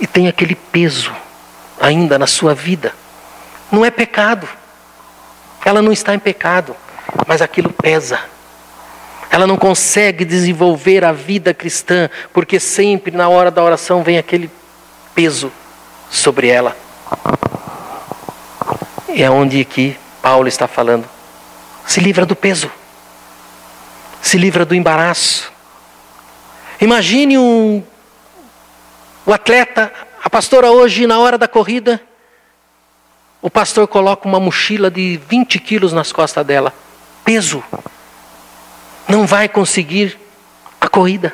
e 0.00 0.08
tem 0.08 0.26
aquele 0.26 0.56
peso 0.56 1.14
ainda 1.80 2.18
na 2.18 2.26
sua 2.26 2.52
vida. 2.52 2.92
Não 3.70 3.84
é 3.84 3.92
pecado. 3.92 4.48
Ela 5.66 5.82
não 5.82 5.90
está 5.90 6.14
em 6.14 6.18
pecado, 6.20 6.76
mas 7.26 7.42
aquilo 7.42 7.72
pesa. 7.72 8.20
Ela 9.28 9.48
não 9.48 9.56
consegue 9.56 10.24
desenvolver 10.24 11.04
a 11.04 11.10
vida 11.10 11.52
cristã, 11.52 12.08
porque 12.32 12.60
sempre 12.60 13.10
na 13.10 13.28
hora 13.28 13.50
da 13.50 13.64
oração 13.64 14.00
vem 14.04 14.16
aquele 14.16 14.48
peso 15.12 15.50
sobre 16.08 16.46
ela. 16.46 16.76
É 19.08 19.28
onde 19.28 19.64
que 19.64 19.98
Paulo 20.22 20.46
está 20.46 20.68
falando. 20.68 21.04
Se 21.84 21.98
livra 21.98 22.24
do 22.24 22.36
peso. 22.36 22.70
Se 24.22 24.38
livra 24.38 24.64
do 24.64 24.72
embaraço. 24.72 25.52
Imagine 26.80 27.38
um 27.38 27.82
o 29.26 29.32
atleta, 29.32 29.92
a 30.22 30.30
pastora 30.30 30.70
hoje 30.70 31.08
na 31.08 31.18
hora 31.18 31.36
da 31.36 31.48
corrida, 31.48 32.00
o 33.40 33.50
pastor 33.50 33.86
coloca 33.86 34.26
uma 34.26 34.40
mochila 34.40 34.90
de 34.90 35.20
20 35.28 35.58
quilos 35.58 35.92
nas 35.92 36.12
costas 36.12 36.44
dela. 36.44 36.72
Peso. 37.24 37.62
Não 39.08 39.26
vai 39.26 39.48
conseguir 39.48 40.18
a 40.80 40.88
corrida. 40.88 41.32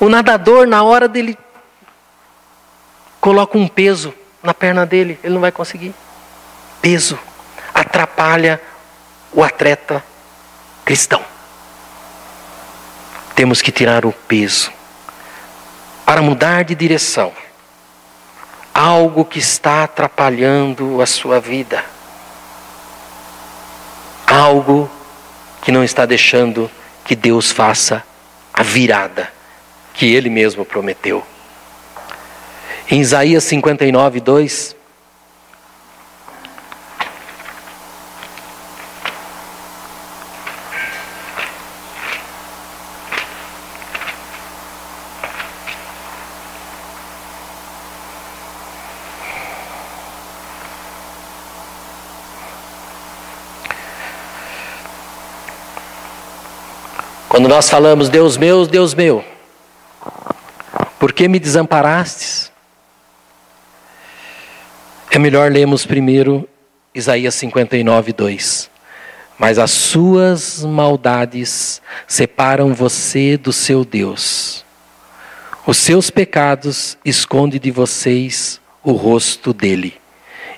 O 0.00 0.08
nadador, 0.08 0.66
na 0.66 0.82
hora 0.82 1.08
dele, 1.08 1.36
coloca 3.20 3.58
um 3.58 3.68
peso 3.68 4.14
na 4.42 4.54
perna 4.54 4.86
dele, 4.86 5.18
ele 5.22 5.34
não 5.34 5.40
vai 5.40 5.52
conseguir. 5.52 5.94
Peso 6.80 7.18
atrapalha 7.74 8.60
o 9.32 9.42
atleta 9.42 10.02
cristão. 10.84 11.22
Temos 13.34 13.62
que 13.62 13.70
tirar 13.70 14.04
o 14.04 14.12
peso 14.12 14.72
para 16.04 16.22
mudar 16.22 16.64
de 16.64 16.74
direção 16.74 17.32
algo 18.74 19.24
que 19.24 19.38
está 19.38 19.84
atrapalhando 19.84 21.00
a 21.02 21.06
sua 21.06 21.40
vida, 21.40 21.84
algo 24.26 24.90
que 25.62 25.72
não 25.72 25.82
está 25.82 26.06
deixando 26.06 26.70
que 27.04 27.16
Deus 27.16 27.50
faça 27.50 28.04
a 28.52 28.62
virada 28.62 29.30
que 29.94 30.06
Ele 30.14 30.30
mesmo 30.30 30.64
prometeu. 30.64 31.24
Em 32.90 33.00
Isaías 33.00 33.44
59, 33.44 34.20
2, 34.20 34.76
Quando 57.38 57.50
nós 57.50 57.70
falamos, 57.70 58.08
Deus 58.08 58.36
meu, 58.36 58.66
Deus 58.66 58.94
meu, 58.94 59.24
por 60.98 61.12
que 61.12 61.28
me 61.28 61.38
desamparastes? 61.38 62.50
É 65.08 65.20
melhor 65.20 65.48
lermos 65.48 65.86
primeiro 65.86 66.48
Isaías 66.92 67.36
59, 67.36 68.12
2. 68.12 68.68
Mas 69.38 69.56
as 69.56 69.70
suas 69.70 70.64
maldades 70.64 71.80
separam 72.08 72.74
você 72.74 73.36
do 73.36 73.52
seu 73.52 73.84
Deus. 73.84 74.64
Os 75.64 75.76
seus 75.76 76.10
pecados 76.10 76.98
escondem 77.04 77.60
de 77.60 77.70
vocês 77.70 78.60
o 78.82 78.90
rosto 78.90 79.52
dele, 79.52 79.94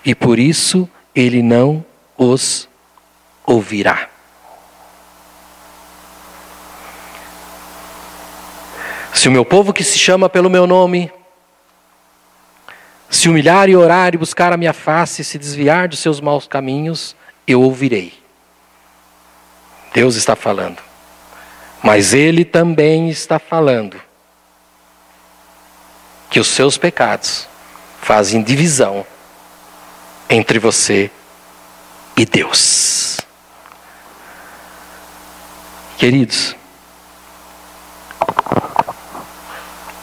e 0.02 0.14
por 0.14 0.38
isso 0.38 0.88
ele 1.14 1.42
não 1.42 1.84
os 2.16 2.66
ouvirá. 3.44 4.08
Se 9.14 9.28
o 9.28 9.32
meu 9.32 9.44
povo 9.44 9.72
que 9.72 9.84
se 9.84 9.98
chama 9.98 10.28
pelo 10.28 10.48
meu 10.48 10.66
nome 10.66 11.12
se 13.10 13.28
humilhar 13.28 13.68
e 13.68 13.76
orar 13.76 14.14
e 14.14 14.18
buscar 14.18 14.52
a 14.52 14.56
minha 14.56 14.72
face 14.72 15.22
e 15.22 15.24
se 15.24 15.36
desviar 15.36 15.88
dos 15.88 15.98
seus 15.98 16.20
maus 16.20 16.46
caminhos, 16.46 17.16
eu 17.46 17.60
ouvirei. 17.60 18.14
Deus 19.92 20.14
está 20.14 20.36
falando. 20.36 20.78
Mas 21.82 22.14
Ele 22.14 22.44
também 22.44 23.10
está 23.10 23.38
falando 23.38 24.00
que 26.30 26.38
os 26.38 26.46
seus 26.46 26.78
pecados 26.78 27.48
fazem 28.00 28.42
divisão 28.42 29.04
entre 30.28 30.60
você 30.60 31.10
e 32.16 32.24
Deus. 32.24 33.18
Queridos, 35.98 36.54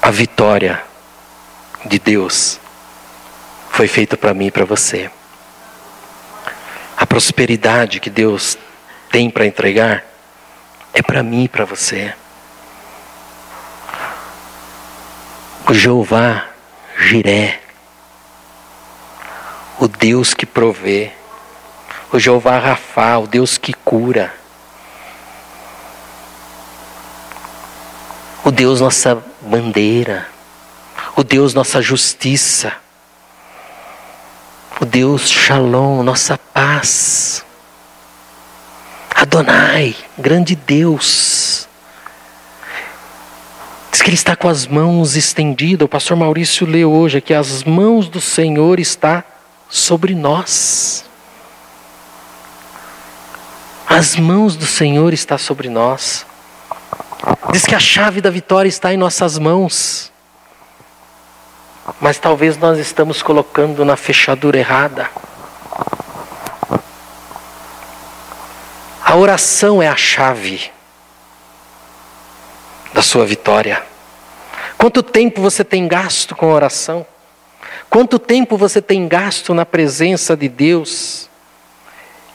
a 0.08 0.10
vitória 0.10 0.82
de 1.84 2.00
Deus 2.00 2.62
foi 3.70 3.90
feita 3.90 4.16
para 4.16 4.34
mim 4.34 4.46
e 4.46 4.52
para 4.52 4.64
você. 4.64 5.12
A 6.96 7.06
prosperidade 7.06 8.00
que 8.00 8.10
Deus 8.10 8.58
tem 9.12 9.30
para 9.30 9.46
entregar 9.46 10.06
é 10.94 11.02
para 11.02 11.22
mim 11.22 11.44
e 11.44 11.50
para 11.50 11.66
você. 11.66 12.14
O 15.68 15.74
Jeová 15.74 16.52
Jiré, 16.98 17.60
o 19.78 19.90
Deus 19.90 20.34
que 20.34 20.46
provê, 20.46 21.12
o 22.14 22.18
Jeová 22.18 22.58
Rafa, 22.60 23.18
o 23.18 23.28
Deus 23.28 23.58
que 23.58 23.74
cura. 23.74 24.34
O 28.44 28.52
Deus 28.52 28.82
nossa 28.82 29.24
bandeira, 29.42 30.28
o 31.16 31.24
Deus 31.24 31.54
nossa 31.54 31.82
justiça, 31.82 32.74
o 34.80 34.86
Deus 34.86 35.30
Shalom, 35.30 36.04
nossa 36.04 36.38
paz. 36.38 37.44
Adonai, 39.14 39.96
grande 40.18 40.56
Deus. 40.56 41.68
Diz 43.92 44.02
que 44.04 44.10
ele 44.10 44.16
está 44.16 44.36
com 44.36 44.48
as 44.48 44.68
mãos 44.68 45.16
estendidas. 45.16 45.86
O 45.86 45.90
pastor 45.90 46.16
Maurício 46.16 46.68
leu 46.68 46.92
hoje 46.92 47.20
que 47.20 47.34
as 47.34 47.64
mãos 47.64 48.08
do 48.08 48.22
Senhor 48.22 48.80
está 48.80 49.24
sobre 49.68 50.14
nós. 50.14 51.04
As 53.88 54.16
mãos 54.16 54.56
do 54.56 54.68
Senhor 54.68 55.14
está 55.14 55.38
sobre 55.40 55.68
nós. 55.68 56.26
Diz 57.52 57.66
que 57.66 57.76
a 57.76 57.80
chave 57.80 58.22
da 58.22 58.30
vitória 58.30 58.70
está 58.70 58.94
em 58.94 58.98
nossas 58.98 59.38
mãos. 59.38 60.12
Mas 62.00 62.20
talvez 62.20 62.58
nós 62.58 62.78
estamos 62.78 63.24
colocando 63.24 63.84
na 63.86 63.96
fechadura 63.96 64.58
errada. 64.58 65.10
A 69.04 69.16
oração 69.16 69.82
é 69.82 69.88
a 69.88 69.96
chave 69.96 70.70
da 72.94 73.02
sua 73.02 73.26
vitória. 73.26 73.82
Quanto 74.78 75.02
tempo 75.02 75.42
você 75.42 75.64
tem 75.64 75.88
gasto 75.88 76.36
com 76.36 76.52
a 76.52 76.54
oração? 76.54 77.06
Quanto 77.90 78.20
tempo 78.20 78.58
você 78.58 78.82
tem 78.82 79.08
gasto 79.08 79.54
na 79.54 79.66
presença 79.66 80.36
de 80.36 80.50
Deus? 80.50 81.30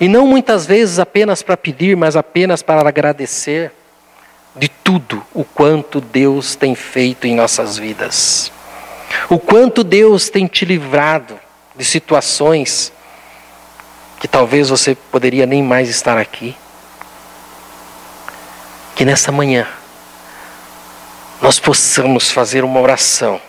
E 0.01 0.09
não 0.09 0.26
muitas 0.26 0.66
vezes 0.66 0.99
apenas 0.99 1.43
para 1.43 1.57
pedir, 1.57 1.97
mas 1.97 2.16
apenas 2.16 2.62
para 2.62 2.89
agradecer 2.89 3.70
de 4.55 4.69
tudo 4.69 5.25
o 5.33 5.45
quanto 5.45 6.01
Deus 6.01 6.55
tem 6.55 6.75
feito 6.75 7.27
em 7.27 7.35
nossas 7.35 7.77
vidas. 7.77 8.53
O 9.29 9.39
quanto 9.39 9.83
Deus 9.83 10.29
tem 10.29 10.47
te 10.47 10.65
livrado 10.65 11.39
de 11.75 11.85
situações 11.85 12.93
que 14.21 14.29
talvez 14.29 14.69
você 14.69 14.95
poderia 14.95 15.47
nem 15.47 15.63
mais 15.63 15.89
estar 15.89 16.17
aqui. 16.17 16.57
Que 18.95 19.05
nessa 19.05 19.33
manhã 19.33 19.67
nós 21.41 21.59
possamos 21.59 22.31
fazer 22.31 22.63
uma 22.63 22.79
oração, 22.79 23.41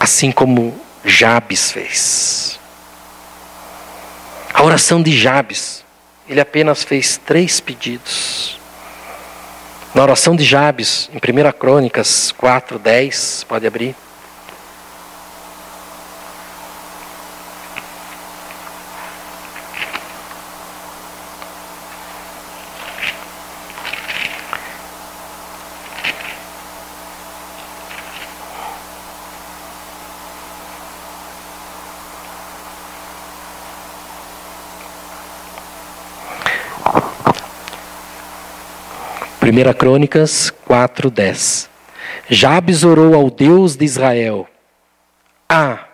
assim 0.00 0.32
como 0.32 0.74
Jabes 1.04 1.70
fez. 1.70 2.58
A 4.54 4.62
oração 4.62 5.02
de 5.02 5.14
Jabes 5.14 5.83
ele 6.28 6.40
apenas 6.40 6.82
fez 6.82 7.16
três 7.16 7.60
pedidos. 7.60 8.58
Na 9.94 10.02
oração 10.02 10.34
de 10.34 10.44
Jabes, 10.44 11.08
em 11.12 11.18
1 11.18 11.52
Crônicas 11.52 12.32
4, 12.32 12.78
10, 12.78 13.44
pode 13.48 13.66
abrir. 13.66 13.94
1 39.54 39.72
Crônicas 39.74 40.50
4, 40.64 41.08
10. 41.08 41.70
Jabes 42.28 42.82
orou 42.82 43.14
ao 43.14 43.30
Deus 43.30 43.76
de 43.76 43.84
Israel: 43.84 44.48
Ah, 45.48 45.86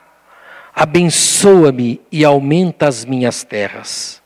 abençoa-me 0.75 2.01
e 2.11 2.25
aumenta 2.25 2.89
as 2.89 3.05
minhas 3.05 3.45
terras. 3.45 4.23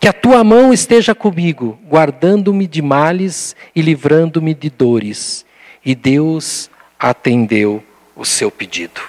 Que 0.00 0.08
a 0.08 0.12
tua 0.12 0.42
mão 0.42 0.72
esteja 0.72 1.14
comigo, 1.14 1.78
guardando-me 1.88 2.66
de 2.66 2.82
males 2.82 3.54
e 3.76 3.80
livrando-me 3.80 4.54
de 4.54 4.70
dores. 4.70 5.46
E 5.84 5.94
Deus 5.94 6.68
atendeu 6.98 7.82
o 8.16 8.24
seu 8.24 8.50
pedido. 8.50 9.00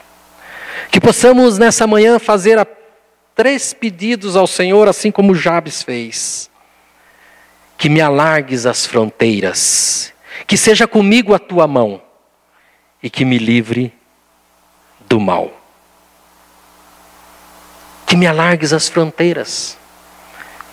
Que 0.92 1.02
possamos 1.02 1.58
nessa 1.58 1.88
manhã 1.88 2.20
fazer 2.20 2.68
três 3.36 3.74
pedidos 3.74 4.36
ao 4.36 4.46
Senhor, 4.46 4.88
assim 4.88 5.12
como 5.12 5.34
Jabes 5.34 5.82
fez. 5.82 6.49
Que 7.80 7.90
me 7.90 8.02
alargues 8.02 8.66
as 8.66 8.86
fronteiras, 8.86 10.14
que 10.46 10.56
seja 10.58 10.86
comigo 10.86 11.34
a 11.34 11.40
tua 11.40 11.66
mão 11.66 12.02
e 13.02 13.10
que 13.10 13.24
me 13.24 13.38
livre 13.38 13.94
do 15.08 15.20
mal. 15.20 15.52
Que 18.06 18.16
me 18.16 18.28
alargues 18.28 18.74
as 18.74 18.90
fronteiras, 18.90 19.78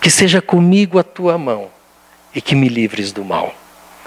que 0.00 0.10
seja 0.10 0.42
comigo 0.42 0.98
a 0.98 1.04
tua 1.04 1.38
mão 1.38 1.70
e 2.34 2.40
que 2.40 2.54
me 2.54 2.68
livres 2.68 3.12
do 3.12 3.24
mal. 3.24 3.54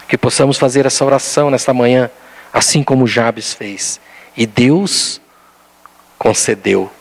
Que 0.07 0.17
possamos 0.17 0.57
fazer 0.57 0.85
essa 0.85 1.05
oração 1.05 1.49
nesta 1.49 1.73
manhã, 1.73 2.11
assim 2.51 2.83
como 2.83 3.07
Jabes 3.07 3.53
fez. 3.53 3.99
E 4.35 4.45
Deus 4.45 5.21
concedeu 6.17 6.91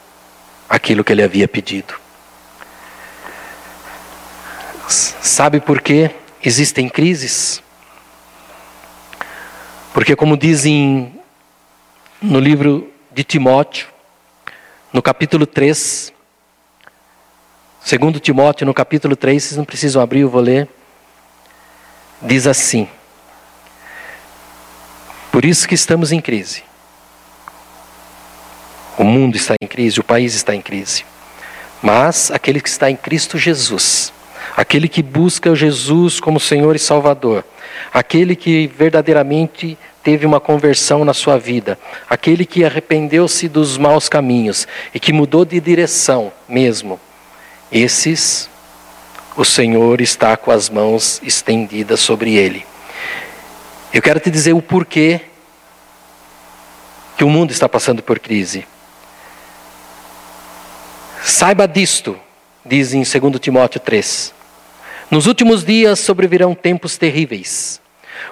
aquilo 0.69 1.03
que 1.03 1.13
ele 1.13 1.23
havia 1.23 1.49
pedido. 1.49 1.95
Sabe 4.89 5.61
por 5.61 5.83
que 5.83 6.11
existem 6.43 6.89
crises? 6.89 7.63
Porque, 9.93 10.17
como 10.17 10.37
dizem 10.37 11.13
no 12.23 12.41
livro 12.41 12.91
de 13.13 13.23
Timóteo, 13.23 13.87
no 14.93 15.03
capítulo 15.03 15.47
3, 15.47 16.13
segundo 17.85 18.19
Timóteo, 18.19 18.67
no 18.67 18.73
capítulo 18.73 19.15
3, 19.15 19.43
vocês 19.43 19.59
não 19.59 19.65
precisam 19.65 20.01
abrir, 20.01 20.21
eu 20.21 20.31
vou 20.31 20.41
ler. 20.41 20.69
Diz 22.23 22.47
assim: 22.47 22.89
Por 25.31 25.45
isso 25.45 25.69
que 25.69 25.75
estamos 25.75 26.13
em 26.13 26.21
crise. 26.21 26.63
O 28.97 29.05
mundo 29.05 29.37
está 29.37 29.55
em 29.61 29.67
crise, 29.67 30.01
o 30.01 30.05
país 30.05 30.35
está 30.35 30.55
em 30.55 30.63
crise. 30.63 31.05
Mas 31.83 32.31
aquele 32.31 32.61
que 32.61 32.69
está 32.69 32.91
em 32.91 32.97
Cristo 32.97 33.39
Jesus, 33.39 34.13
aquele 34.59 34.89
que 34.89 35.05
busca 35.05 35.55
Jesus 35.55 36.19
como 36.19 36.41
Senhor 36.41 36.75
e 36.75 36.81
Salvador, 36.81 37.45
aquele 37.95 38.35
que 38.35 38.67
verdadeiramente 38.67 39.79
teve 40.03 40.27
uma 40.27 40.41
conversão 40.41 41.05
na 41.05 41.15
sua 41.15 41.39
vida, 41.39 41.79
aquele 42.11 42.45
que 42.45 42.65
arrependeu-se 42.65 43.49
dos 43.49 43.79
maus 43.79 44.09
caminhos 44.09 44.67
e 44.93 44.99
que 44.99 45.13
mudou 45.13 45.45
de 45.45 45.61
direção 45.61 46.33
mesmo, 46.49 46.99
esses 47.71 48.51
o 49.37 49.45
Senhor 49.45 50.01
está 50.01 50.37
com 50.37 50.51
as 50.51 50.69
mãos 50.69 51.21
estendidas 51.23 52.01
sobre 52.01 52.35
ele. 52.35 52.67
Eu 53.95 54.03
quero 54.03 54.19
te 54.19 54.29
dizer 54.29 54.55
o 54.55 54.61
porquê 54.61 55.21
que 57.17 57.23
o 57.23 57.31
mundo 57.31 57.53
está 57.53 57.69
passando 57.69 58.03
por 58.03 58.19
crise. 58.19 58.67
Saiba 61.23 61.69
disto, 61.69 62.19
diz 62.67 62.93
em 62.93 63.05
2 63.05 63.39
Timóteo 63.41 63.79
3. 63.79 64.37
Nos 65.11 65.27
últimos 65.27 65.65
dias 65.65 66.01
sobrevirão 66.01 66.55
tempos 66.55 66.99
terríveis. 66.99 67.81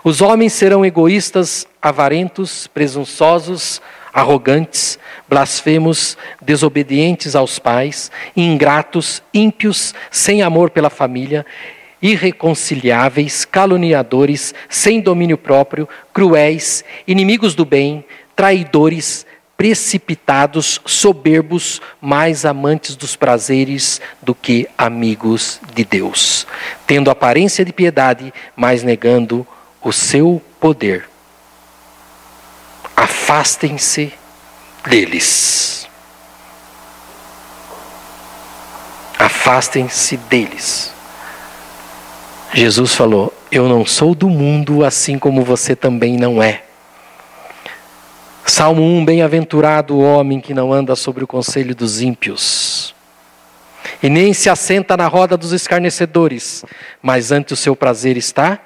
Os 0.04 0.20
homens 0.20 0.52
serão 0.52 0.84
egoístas, 0.84 1.66
avarentos, 1.80 2.66
presunçosos, 2.66 3.80
arrogantes, 4.12 4.98
blasfemos, 5.26 6.18
desobedientes 6.42 7.34
aos 7.34 7.58
pais, 7.58 8.10
ingratos, 8.36 9.22
ímpios, 9.32 9.94
sem 10.10 10.42
amor 10.42 10.68
pela 10.68 10.90
família, 10.90 11.46
irreconciliáveis, 12.02 13.46
caluniadores, 13.46 14.54
sem 14.68 15.00
domínio 15.00 15.38
próprio, 15.38 15.88
cruéis, 16.12 16.84
inimigos 17.08 17.54
do 17.54 17.64
bem, 17.64 18.04
traidores, 18.34 19.24
precipitados, 19.57 20.80
soberbos, 20.84 21.80
mais 22.00 22.44
amantes 22.44 22.94
dos 22.94 23.16
prazeres 23.16 24.00
do 24.20 24.34
que 24.34 24.68
amigos 24.76 25.61
de 25.74 25.84
Deus, 25.84 26.46
tendo 26.86 27.11
aparência 27.11 27.64
de 27.64 27.72
piedade, 27.72 28.32
mas 28.54 28.82
negando 28.82 29.46
o 29.82 29.92
seu 29.92 30.42
poder. 30.61 31.09
Afastem-se 32.94 34.12
deles. 34.84 35.88
Afastem-se 39.18 40.16
deles. 40.16 40.92
Jesus 42.52 42.94
falou: 42.94 43.32
Eu 43.50 43.68
não 43.68 43.84
sou 43.84 44.14
do 44.14 44.28
mundo, 44.28 44.84
assim 44.84 45.18
como 45.18 45.44
você 45.44 45.74
também 45.74 46.16
não 46.16 46.42
é. 46.42 46.65
Salmo 48.47 48.80
1: 48.80 49.05
Bem-aventurado 49.05 49.97
o 49.97 50.01
homem 50.01 50.40
que 50.40 50.55
não 50.55 50.72
anda 50.72 50.94
sobre 50.94 51.24
o 51.24 51.26
conselho 51.26 51.74
dos 51.74 52.01
ímpios, 52.01 52.94
e 54.01 54.09
nem 54.09 54.32
se 54.32 54.49
assenta 54.49 54.97
na 54.97 55.09
roda 55.09 55.36
dos 55.36 55.53
escarnecedores, 55.53 56.64
mas 57.03 57.32
ante 57.32 57.53
o 57.53 57.57
seu 57.57 57.74
prazer 57.74 58.16
está 58.16 58.61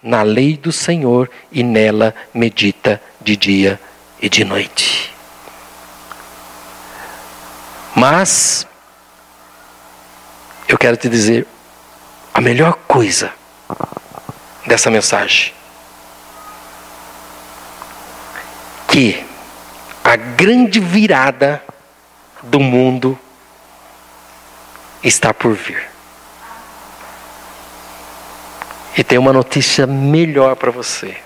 na 0.00 0.22
lei 0.22 0.56
do 0.56 0.70
Senhor 0.70 1.28
e 1.50 1.64
nela 1.64 2.14
medita 2.32 3.02
de 3.20 3.36
dia 3.36 3.80
e 4.22 4.28
de 4.28 4.44
noite. 4.44 5.12
Mas, 7.96 8.66
eu 10.68 10.78
quero 10.78 10.96
te 10.96 11.08
dizer, 11.08 11.44
a 12.32 12.40
melhor 12.40 12.74
coisa 12.86 13.32
dessa 14.64 14.90
mensagem, 14.90 15.52
que 18.94 19.26
a 20.04 20.14
grande 20.14 20.78
virada 20.78 21.60
do 22.44 22.60
mundo 22.60 23.18
está 25.02 25.34
por 25.34 25.52
vir. 25.52 25.84
E 28.96 29.02
tem 29.02 29.18
uma 29.18 29.32
notícia 29.32 29.84
melhor 29.84 30.54
para 30.54 30.70
você. 30.70 31.16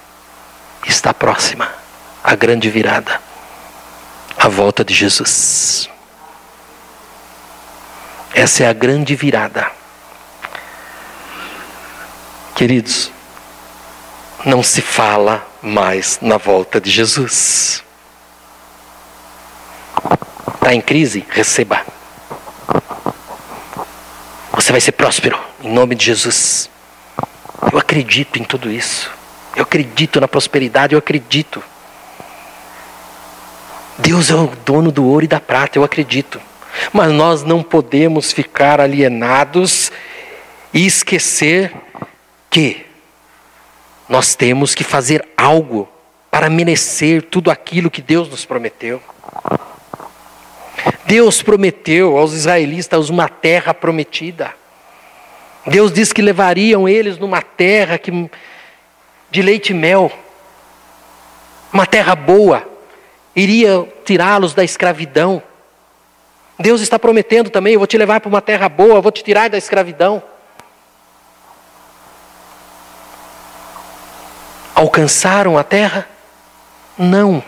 Está 0.86 1.12
próxima 1.12 1.70
a 2.24 2.34
grande 2.34 2.70
virada 2.70 3.20
a 4.38 4.48
volta 4.48 4.82
de 4.82 4.94
Jesus. 4.94 5.90
Essa 8.32 8.64
é 8.64 8.66
a 8.66 8.72
grande 8.72 9.14
virada. 9.14 9.70
Queridos, 12.54 13.12
não 14.46 14.62
se 14.62 14.80
fala 14.80 15.47
mais 15.62 16.18
na 16.20 16.36
volta 16.36 16.80
de 16.80 16.90
Jesus. 16.90 17.82
Está 20.54 20.74
em 20.74 20.80
crise? 20.80 21.24
Receba. 21.30 21.80
Você 24.52 24.72
vai 24.72 24.80
ser 24.80 24.92
próspero, 24.92 25.38
em 25.62 25.72
nome 25.72 25.94
de 25.94 26.04
Jesus. 26.04 26.68
Eu 27.72 27.78
acredito 27.78 28.38
em 28.38 28.44
tudo 28.44 28.70
isso. 28.70 29.10
Eu 29.56 29.62
acredito 29.62 30.20
na 30.20 30.28
prosperidade, 30.28 30.94
eu 30.94 30.98
acredito. 30.98 31.62
Deus 33.98 34.30
é 34.30 34.34
o 34.34 34.52
dono 34.64 34.92
do 34.92 35.04
ouro 35.04 35.24
e 35.24 35.28
da 35.28 35.40
prata, 35.40 35.78
eu 35.78 35.84
acredito. 35.84 36.40
Mas 36.92 37.12
nós 37.12 37.42
não 37.42 37.62
podemos 37.62 38.32
ficar 38.32 38.80
alienados 38.80 39.90
e 40.72 40.86
esquecer 40.86 41.72
que 42.50 42.87
nós 44.08 44.34
temos 44.34 44.74
que 44.74 44.82
fazer 44.82 45.26
algo 45.36 45.88
para 46.30 46.48
merecer 46.48 47.22
tudo 47.22 47.50
aquilo 47.50 47.90
que 47.90 48.00
Deus 48.00 48.28
nos 48.28 48.44
prometeu. 48.44 49.02
Deus 51.04 51.42
prometeu 51.42 52.16
aos 52.16 52.32
israelitas 52.32 53.08
uma 53.10 53.28
terra 53.28 53.74
prometida. 53.74 54.54
Deus 55.66 55.92
disse 55.92 56.14
que 56.14 56.22
levariam 56.22 56.88
eles 56.88 57.18
numa 57.18 57.42
terra 57.42 57.98
que, 57.98 58.30
de 59.30 59.42
leite 59.42 59.70
e 59.70 59.74
mel, 59.74 60.10
uma 61.72 61.86
terra 61.86 62.14
boa, 62.14 62.66
iria 63.34 63.86
tirá-los 64.04 64.54
da 64.54 64.64
escravidão. 64.64 65.42
Deus 66.58 66.80
está 66.80 66.98
prometendo 66.98 67.50
também: 67.50 67.74
eu 67.74 67.80
vou 67.80 67.86
te 67.86 67.98
levar 67.98 68.20
para 68.20 68.28
uma 68.28 68.40
terra 68.40 68.68
boa, 68.68 69.00
vou 69.00 69.12
te 69.12 69.22
tirar 69.22 69.50
da 69.50 69.58
escravidão. 69.58 70.22
Alcançaram 74.78 75.58
a 75.58 75.64
terra? 75.64 76.08
Não. 76.96 77.42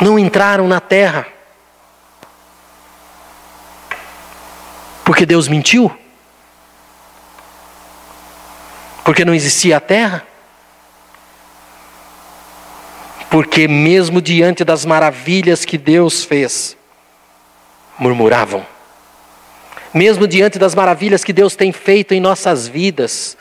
Não 0.00 0.18
entraram 0.18 0.66
na 0.66 0.80
terra. 0.80 1.28
Porque 5.04 5.24
Deus 5.24 5.46
mentiu? 5.46 5.96
Porque 9.04 9.24
não 9.24 9.32
existia 9.32 9.76
a 9.76 9.80
terra? 9.80 10.26
Porque, 13.30 13.68
mesmo 13.68 14.20
diante 14.20 14.64
das 14.64 14.84
maravilhas 14.84 15.64
que 15.64 15.78
Deus 15.78 16.24
fez, 16.24 16.76
murmuravam. 17.96 18.66
Mesmo 19.92 20.26
diante 20.26 20.58
das 20.58 20.74
maravilhas 20.74 21.24
que 21.24 21.32
Deus 21.32 21.56
tem 21.56 21.72
feito 21.72 22.14
em 22.14 22.20
nossas 22.20 22.68
vidas, 22.68 23.36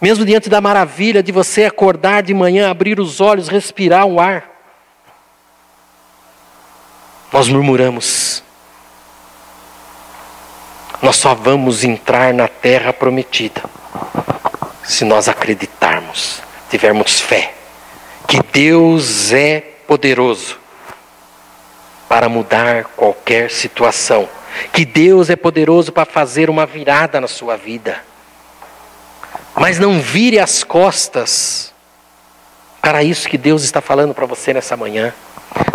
mesmo 0.00 0.24
diante 0.24 0.48
da 0.48 0.60
maravilha 0.60 1.22
de 1.22 1.32
você 1.32 1.64
acordar 1.64 2.22
de 2.22 2.32
manhã, 2.32 2.70
abrir 2.70 2.98
os 2.98 3.20
olhos, 3.20 3.48
respirar 3.48 4.06
o 4.06 4.20
ar, 4.20 4.48
nós 7.32 7.48
murmuramos. 7.48 8.42
Nós 11.02 11.16
só 11.16 11.34
vamos 11.34 11.84
entrar 11.84 12.32
na 12.32 12.48
terra 12.48 12.92
prometida 12.92 13.62
se 14.82 15.04
nós 15.04 15.28
acreditarmos, 15.28 16.40
tivermos 16.70 17.20
fé 17.20 17.58
que 18.28 18.42
Deus 18.52 19.32
é 19.32 19.60
poderoso 19.86 20.58
para 22.06 22.28
mudar 22.28 22.84
qualquer 22.94 23.50
situação, 23.50 24.28
que 24.72 24.84
Deus 24.84 25.30
é 25.30 25.36
poderoso 25.36 25.92
para 25.92 26.04
fazer 26.04 26.48
uma 26.50 26.66
virada 26.66 27.20
na 27.20 27.28
sua 27.28 27.56
vida. 27.56 28.02
Mas 29.54 29.78
não 29.78 30.00
vire 30.00 30.38
as 30.38 30.62
costas 30.62 31.74
para 32.80 33.02
isso 33.02 33.28
que 33.28 33.36
Deus 33.36 33.64
está 33.64 33.80
falando 33.80 34.14
para 34.14 34.26
você 34.26 34.52
nessa 34.52 34.76
manhã. 34.76 35.12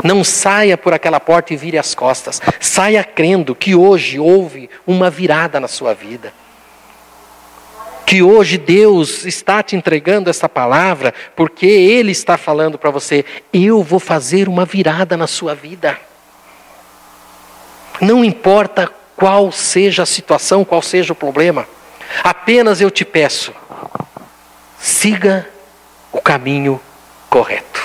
Não 0.03 0.23
saia 0.23 0.77
por 0.77 0.93
aquela 0.93 1.19
porta 1.19 1.53
e 1.53 1.57
vire 1.57 1.77
as 1.77 1.93
costas. 1.93 2.41
Saia 2.59 3.03
crendo 3.03 3.55
que 3.55 3.75
hoje 3.75 4.19
houve 4.19 4.69
uma 4.85 5.09
virada 5.09 5.59
na 5.59 5.67
sua 5.67 5.93
vida. 5.93 6.33
Que 8.05 8.21
hoje 8.21 8.57
Deus 8.57 9.25
está 9.25 9.63
te 9.63 9.75
entregando 9.75 10.29
essa 10.29 10.47
palavra, 10.47 11.13
porque 11.35 11.65
Ele 11.65 12.11
está 12.11 12.37
falando 12.37 12.77
para 12.77 12.91
você: 12.91 13.25
eu 13.51 13.81
vou 13.81 13.99
fazer 13.99 14.47
uma 14.47 14.65
virada 14.65 15.15
na 15.17 15.27
sua 15.27 15.55
vida. 15.55 15.97
Não 18.01 18.23
importa 18.23 18.91
qual 19.15 19.51
seja 19.51 20.03
a 20.03 20.05
situação, 20.05 20.65
qual 20.65 20.81
seja 20.81 21.13
o 21.13 21.15
problema, 21.15 21.67
apenas 22.23 22.81
eu 22.81 22.91
te 22.91 23.05
peço, 23.05 23.53
siga 24.79 25.47
o 26.11 26.21
caminho 26.21 26.79
correto. 27.29 27.81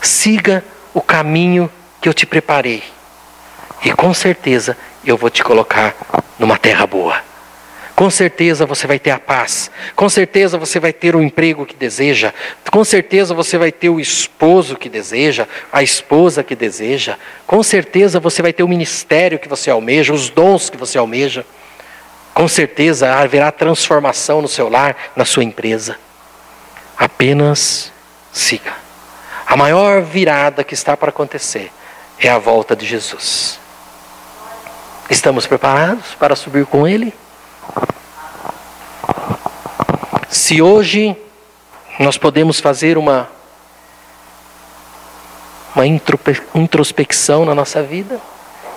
Siga 0.00 0.64
o 0.94 1.00
caminho 1.00 1.70
que 2.00 2.08
eu 2.08 2.14
te 2.14 2.26
preparei. 2.26 2.82
E 3.84 3.92
com 3.92 4.12
certeza 4.14 4.76
eu 5.04 5.16
vou 5.16 5.30
te 5.30 5.42
colocar 5.42 5.94
numa 6.38 6.56
terra 6.56 6.86
boa. 6.86 7.29
Com 8.00 8.08
certeza 8.08 8.64
você 8.64 8.86
vai 8.86 8.98
ter 8.98 9.10
a 9.10 9.18
paz. 9.18 9.70
Com 9.94 10.08
certeza 10.08 10.56
você 10.56 10.80
vai 10.80 10.90
ter 10.90 11.14
o 11.14 11.20
emprego 11.20 11.66
que 11.66 11.76
deseja. 11.76 12.32
Com 12.70 12.82
certeza 12.82 13.34
você 13.34 13.58
vai 13.58 13.70
ter 13.70 13.90
o 13.90 14.00
esposo 14.00 14.74
que 14.74 14.88
deseja, 14.88 15.46
a 15.70 15.82
esposa 15.82 16.42
que 16.42 16.56
deseja. 16.56 17.18
Com 17.46 17.62
certeza 17.62 18.18
você 18.18 18.40
vai 18.40 18.54
ter 18.54 18.62
o 18.62 18.68
ministério 18.68 19.38
que 19.38 19.46
você 19.46 19.68
almeja, 19.68 20.14
os 20.14 20.30
dons 20.30 20.70
que 20.70 20.78
você 20.78 20.96
almeja. 20.96 21.44
Com 22.32 22.48
certeza 22.48 23.14
haverá 23.16 23.52
transformação 23.52 24.40
no 24.40 24.48
seu 24.48 24.70
lar, 24.70 24.96
na 25.14 25.26
sua 25.26 25.44
empresa. 25.44 25.98
Apenas 26.96 27.92
siga. 28.32 28.72
A 29.46 29.58
maior 29.58 30.00
virada 30.00 30.64
que 30.64 30.72
está 30.72 30.96
para 30.96 31.10
acontecer 31.10 31.70
é 32.18 32.30
a 32.30 32.38
volta 32.38 32.74
de 32.74 32.86
Jesus. 32.86 33.60
Estamos 35.10 35.46
preparados 35.46 36.14
para 36.18 36.34
subir 36.34 36.64
com 36.64 36.88
Ele? 36.88 37.12
Se 40.28 40.62
hoje 40.62 41.16
nós 41.98 42.16
podemos 42.16 42.60
fazer 42.60 42.96
uma, 42.96 43.28
uma 45.74 45.84
introspecção 45.86 47.44
na 47.44 47.54
nossa 47.54 47.82
vida 47.82 48.20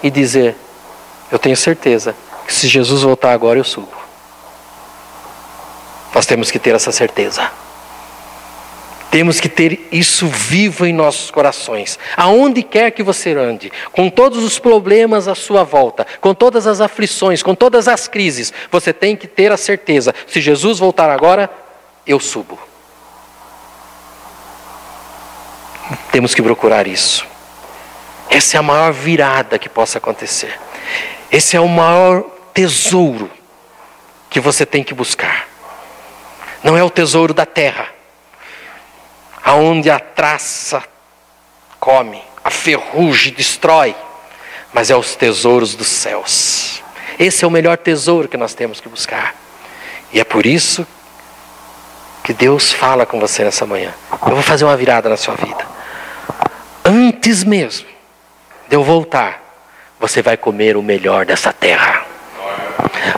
e 0.01 0.11
dizer: 0.11 0.55
Eu 1.31 1.39
tenho 1.39 1.55
certeza 1.55 2.15
que 2.45 2.53
se 2.53 2.67
Jesus 2.67 3.03
voltar 3.03 3.31
agora 3.31 3.57
eu 3.57 3.63
subo. 3.63 3.93
Nós 6.13 6.25
temos 6.25 6.51
que 6.51 6.59
ter 6.59 6.75
essa 6.75 6.91
certeza. 6.91 7.49
Temos 9.13 9.39
que 9.39 9.47
ter 9.47 9.87
isso 9.91 10.25
vivo 10.25 10.87
em 10.87 10.91
nossos 10.91 11.29
corações. 11.29 11.99
Aonde 12.17 12.63
quer 12.63 12.89
que 12.89 13.03
você 13.03 13.31
ande, 13.35 13.71
com 13.91 14.09
todos 14.09 14.43
os 14.43 14.57
problemas 14.57 15.27
à 15.27 15.35
sua 15.35 15.63
volta, 15.63 16.03
com 16.19 16.33
todas 16.33 16.65
as 16.65 16.81
aflições, 16.81 17.43
com 17.43 17.53
todas 17.53 17.87
as 17.87 18.07
crises, 18.07 18.51
você 18.71 18.91
tem 18.91 19.15
que 19.15 19.27
ter 19.27 19.51
a 19.51 19.55
certeza: 19.55 20.15
se 20.25 20.41
Jesus 20.41 20.79
voltar 20.79 21.11
agora, 21.11 21.47
eu 22.07 22.19
subo. 22.19 22.57
Temos 26.11 26.33
que 26.33 26.41
procurar 26.41 26.87
isso. 26.87 27.23
Essa 28.31 28.57
é 28.57 28.59
a 28.59 28.63
maior 28.63 28.91
virada 28.91 29.59
que 29.59 29.69
possa 29.69 29.99
acontecer. 29.99 30.59
Esse 31.31 31.55
é 31.55 31.59
o 31.59 31.67
maior 31.67 32.23
tesouro 32.51 33.29
que 34.27 34.39
você 34.39 34.65
tem 34.65 34.83
que 34.83 34.95
buscar. 34.95 35.47
Não 36.63 36.75
é 36.75 36.83
o 36.83 36.89
tesouro 36.89 37.31
da 37.31 37.45
terra 37.45 37.93
aonde 39.43 39.89
a 39.89 39.99
traça 39.99 40.83
come, 41.79 42.21
a 42.43 42.49
ferrugem 42.49 43.33
destrói, 43.33 43.95
mas 44.71 44.89
é 44.89 44.95
os 44.95 45.15
tesouros 45.15 45.75
dos 45.75 45.87
céus. 45.87 46.81
Esse 47.19 47.43
é 47.43 47.47
o 47.47 47.51
melhor 47.51 47.77
tesouro 47.77 48.27
que 48.27 48.37
nós 48.37 48.53
temos 48.53 48.79
que 48.79 48.89
buscar. 48.89 49.35
E 50.11 50.19
é 50.19 50.23
por 50.23 50.45
isso 50.45 50.87
que 52.23 52.33
Deus 52.33 52.71
fala 52.71 53.05
com 53.05 53.19
você 53.19 53.43
nessa 53.43 53.65
manhã. 53.65 53.93
Eu 54.25 54.33
vou 54.33 54.41
fazer 54.41 54.63
uma 54.63 54.77
virada 54.77 55.09
na 55.09 55.17
sua 55.17 55.35
vida. 55.35 55.67
Antes 56.85 57.43
mesmo 57.43 57.87
de 58.67 58.75
eu 58.75 58.83
voltar, 58.83 59.41
você 59.99 60.21
vai 60.21 60.37
comer 60.37 60.77
o 60.77 60.81
melhor 60.81 61.25
dessa 61.25 61.51
terra. 61.51 62.05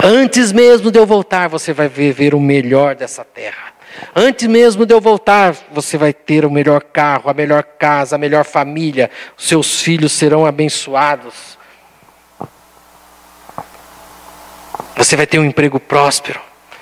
Antes 0.03 0.51
mesmo 0.51 0.91
de 0.91 0.99
eu 0.99 1.05
voltar, 1.05 1.47
você 1.47 1.71
vai 1.71 1.87
viver 1.87 2.33
o 2.33 2.39
melhor 2.39 2.95
dessa 2.95 3.23
terra. 3.23 3.74
Antes 4.15 4.47
mesmo 4.47 4.85
de 4.85 4.93
eu 4.93 5.01
voltar, 5.01 5.55
você 5.71 5.97
vai 5.97 6.13
ter 6.13 6.45
o 6.45 6.51
melhor 6.51 6.81
carro, 6.81 7.29
a 7.29 7.33
melhor 7.33 7.63
casa, 7.63 8.15
a 8.15 8.19
melhor 8.19 8.45
família, 8.45 9.09
seus 9.37 9.81
filhos 9.81 10.11
serão 10.11 10.45
abençoados. 10.45 11.57
Você 14.95 15.15
vai 15.15 15.27
ter 15.27 15.39
um 15.39 15.45
emprego 15.45 15.79
próspero, 15.79 16.39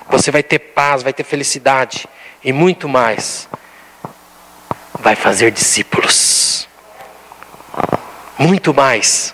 você 0.10 0.30
vai 0.30 0.44
ter 0.44 0.60
paz, 0.60 1.02
vai 1.02 1.14
ter 1.14 1.24
felicidade 1.24 2.08
e 2.44 2.54
muito 2.54 2.88
mais. 2.88 3.50
Vai 5.00 5.16
fazer 5.16 5.52
discípulos. 5.52 6.68
Muito 8.38 8.74
mais. 8.74 9.34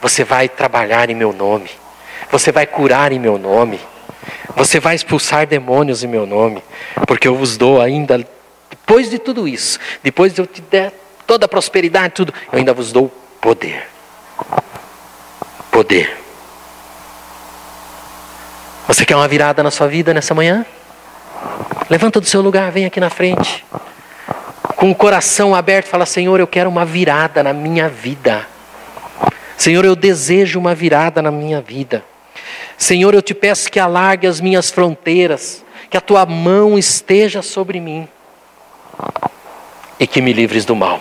Você 0.00 0.24
vai 0.24 0.48
trabalhar 0.48 1.10
em 1.10 1.14
meu 1.14 1.32
nome. 1.32 1.70
Você 2.30 2.50
vai 2.50 2.66
curar 2.66 3.12
em 3.12 3.18
meu 3.18 3.38
nome. 3.38 3.80
Você 4.56 4.78
vai 4.78 4.94
expulsar 4.94 5.46
demônios 5.46 6.04
em 6.04 6.06
meu 6.06 6.26
nome, 6.26 6.62
porque 7.06 7.26
eu 7.26 7.34
vos 7.34 7.56
dou 7.56 7.80
ainda, 7.80 8.18
depois 8.70 9.10
de 9.10 9.18
tudo 9.18 9.48
isso, 9.48 9.78
depois 10.02 10.32
de 10.32 10.40
eu 10.40 10.46
te 10.46 10.60
der 10.60 10.92
toda 11.26 11.46
a 11.46 11.48
prosperidade, 11.48 12.14
tudo, 12.14 12.32
eu 12.52 12.58
ainda 12.58 12.72
vos 12.72 12.92
dou 12.92 13.12
poder. 13.40 13.88
Poder. 15.70 16.16
Você 18.86 19.04
quer 19.04 19.16
uma 19.16 19.26
virada 19.26 19.62
na 19.62 19.70
sua 19.70 19.88
vida 19.88 20.14
nessa 20.14 20.34
manhã? 20.34 20.64
Levanta 21.90 22.20
do 22.20 22.26
seu 22.26 22.40
lugar, 22.40 22.70
vem 22.70 22.84
aqui 22.84 23.00
na 23.00 23.10
frente. 23.10 23.64
Com 24.76 24.90
o 24.90 24.94
coração 24.94 25.54
aberto, 25.54 25.86
fala: 25.86 26.06
Senhor, 26.06 26.38
eu 26.38 26.46
quero 26.46 26.68
uma 26.70 26.84
virada 26.84 27.42
na 27.42 27.52
minha 27.52 27.88
vida. 27.88 28.46
Senhor, 29.56 29.84
eu 29.84 29.96
desejo 29.96 30.58
uma 30.58 30.74
virada 30.74 31.22
na 31.22 31.30
minha 31.30 31.60
vida. 31.60 32.04
Senhor, 32.76 33.14
eu 33.14 33.22
te 33.22 33.34
peço 33.34 33.70
que 33.70 33.78
alargue 33.78 34.26
as 34.26 34.40
minhas 34.40 34.70
fronteiras, 34.70 35.64
que 35.90 35.96
a 35.96 36.00
tua 36.00 36.26
mão 36.26 36.78
esteja 36.78 37.42
sobre 37.42 37.80
mim 37.80 38.08
e 39.98 40.06
que 40.06 40.20
me 40.20 40.32
livres 40.32 40.64
do 40.64 40.74
mal. 40.74 41.00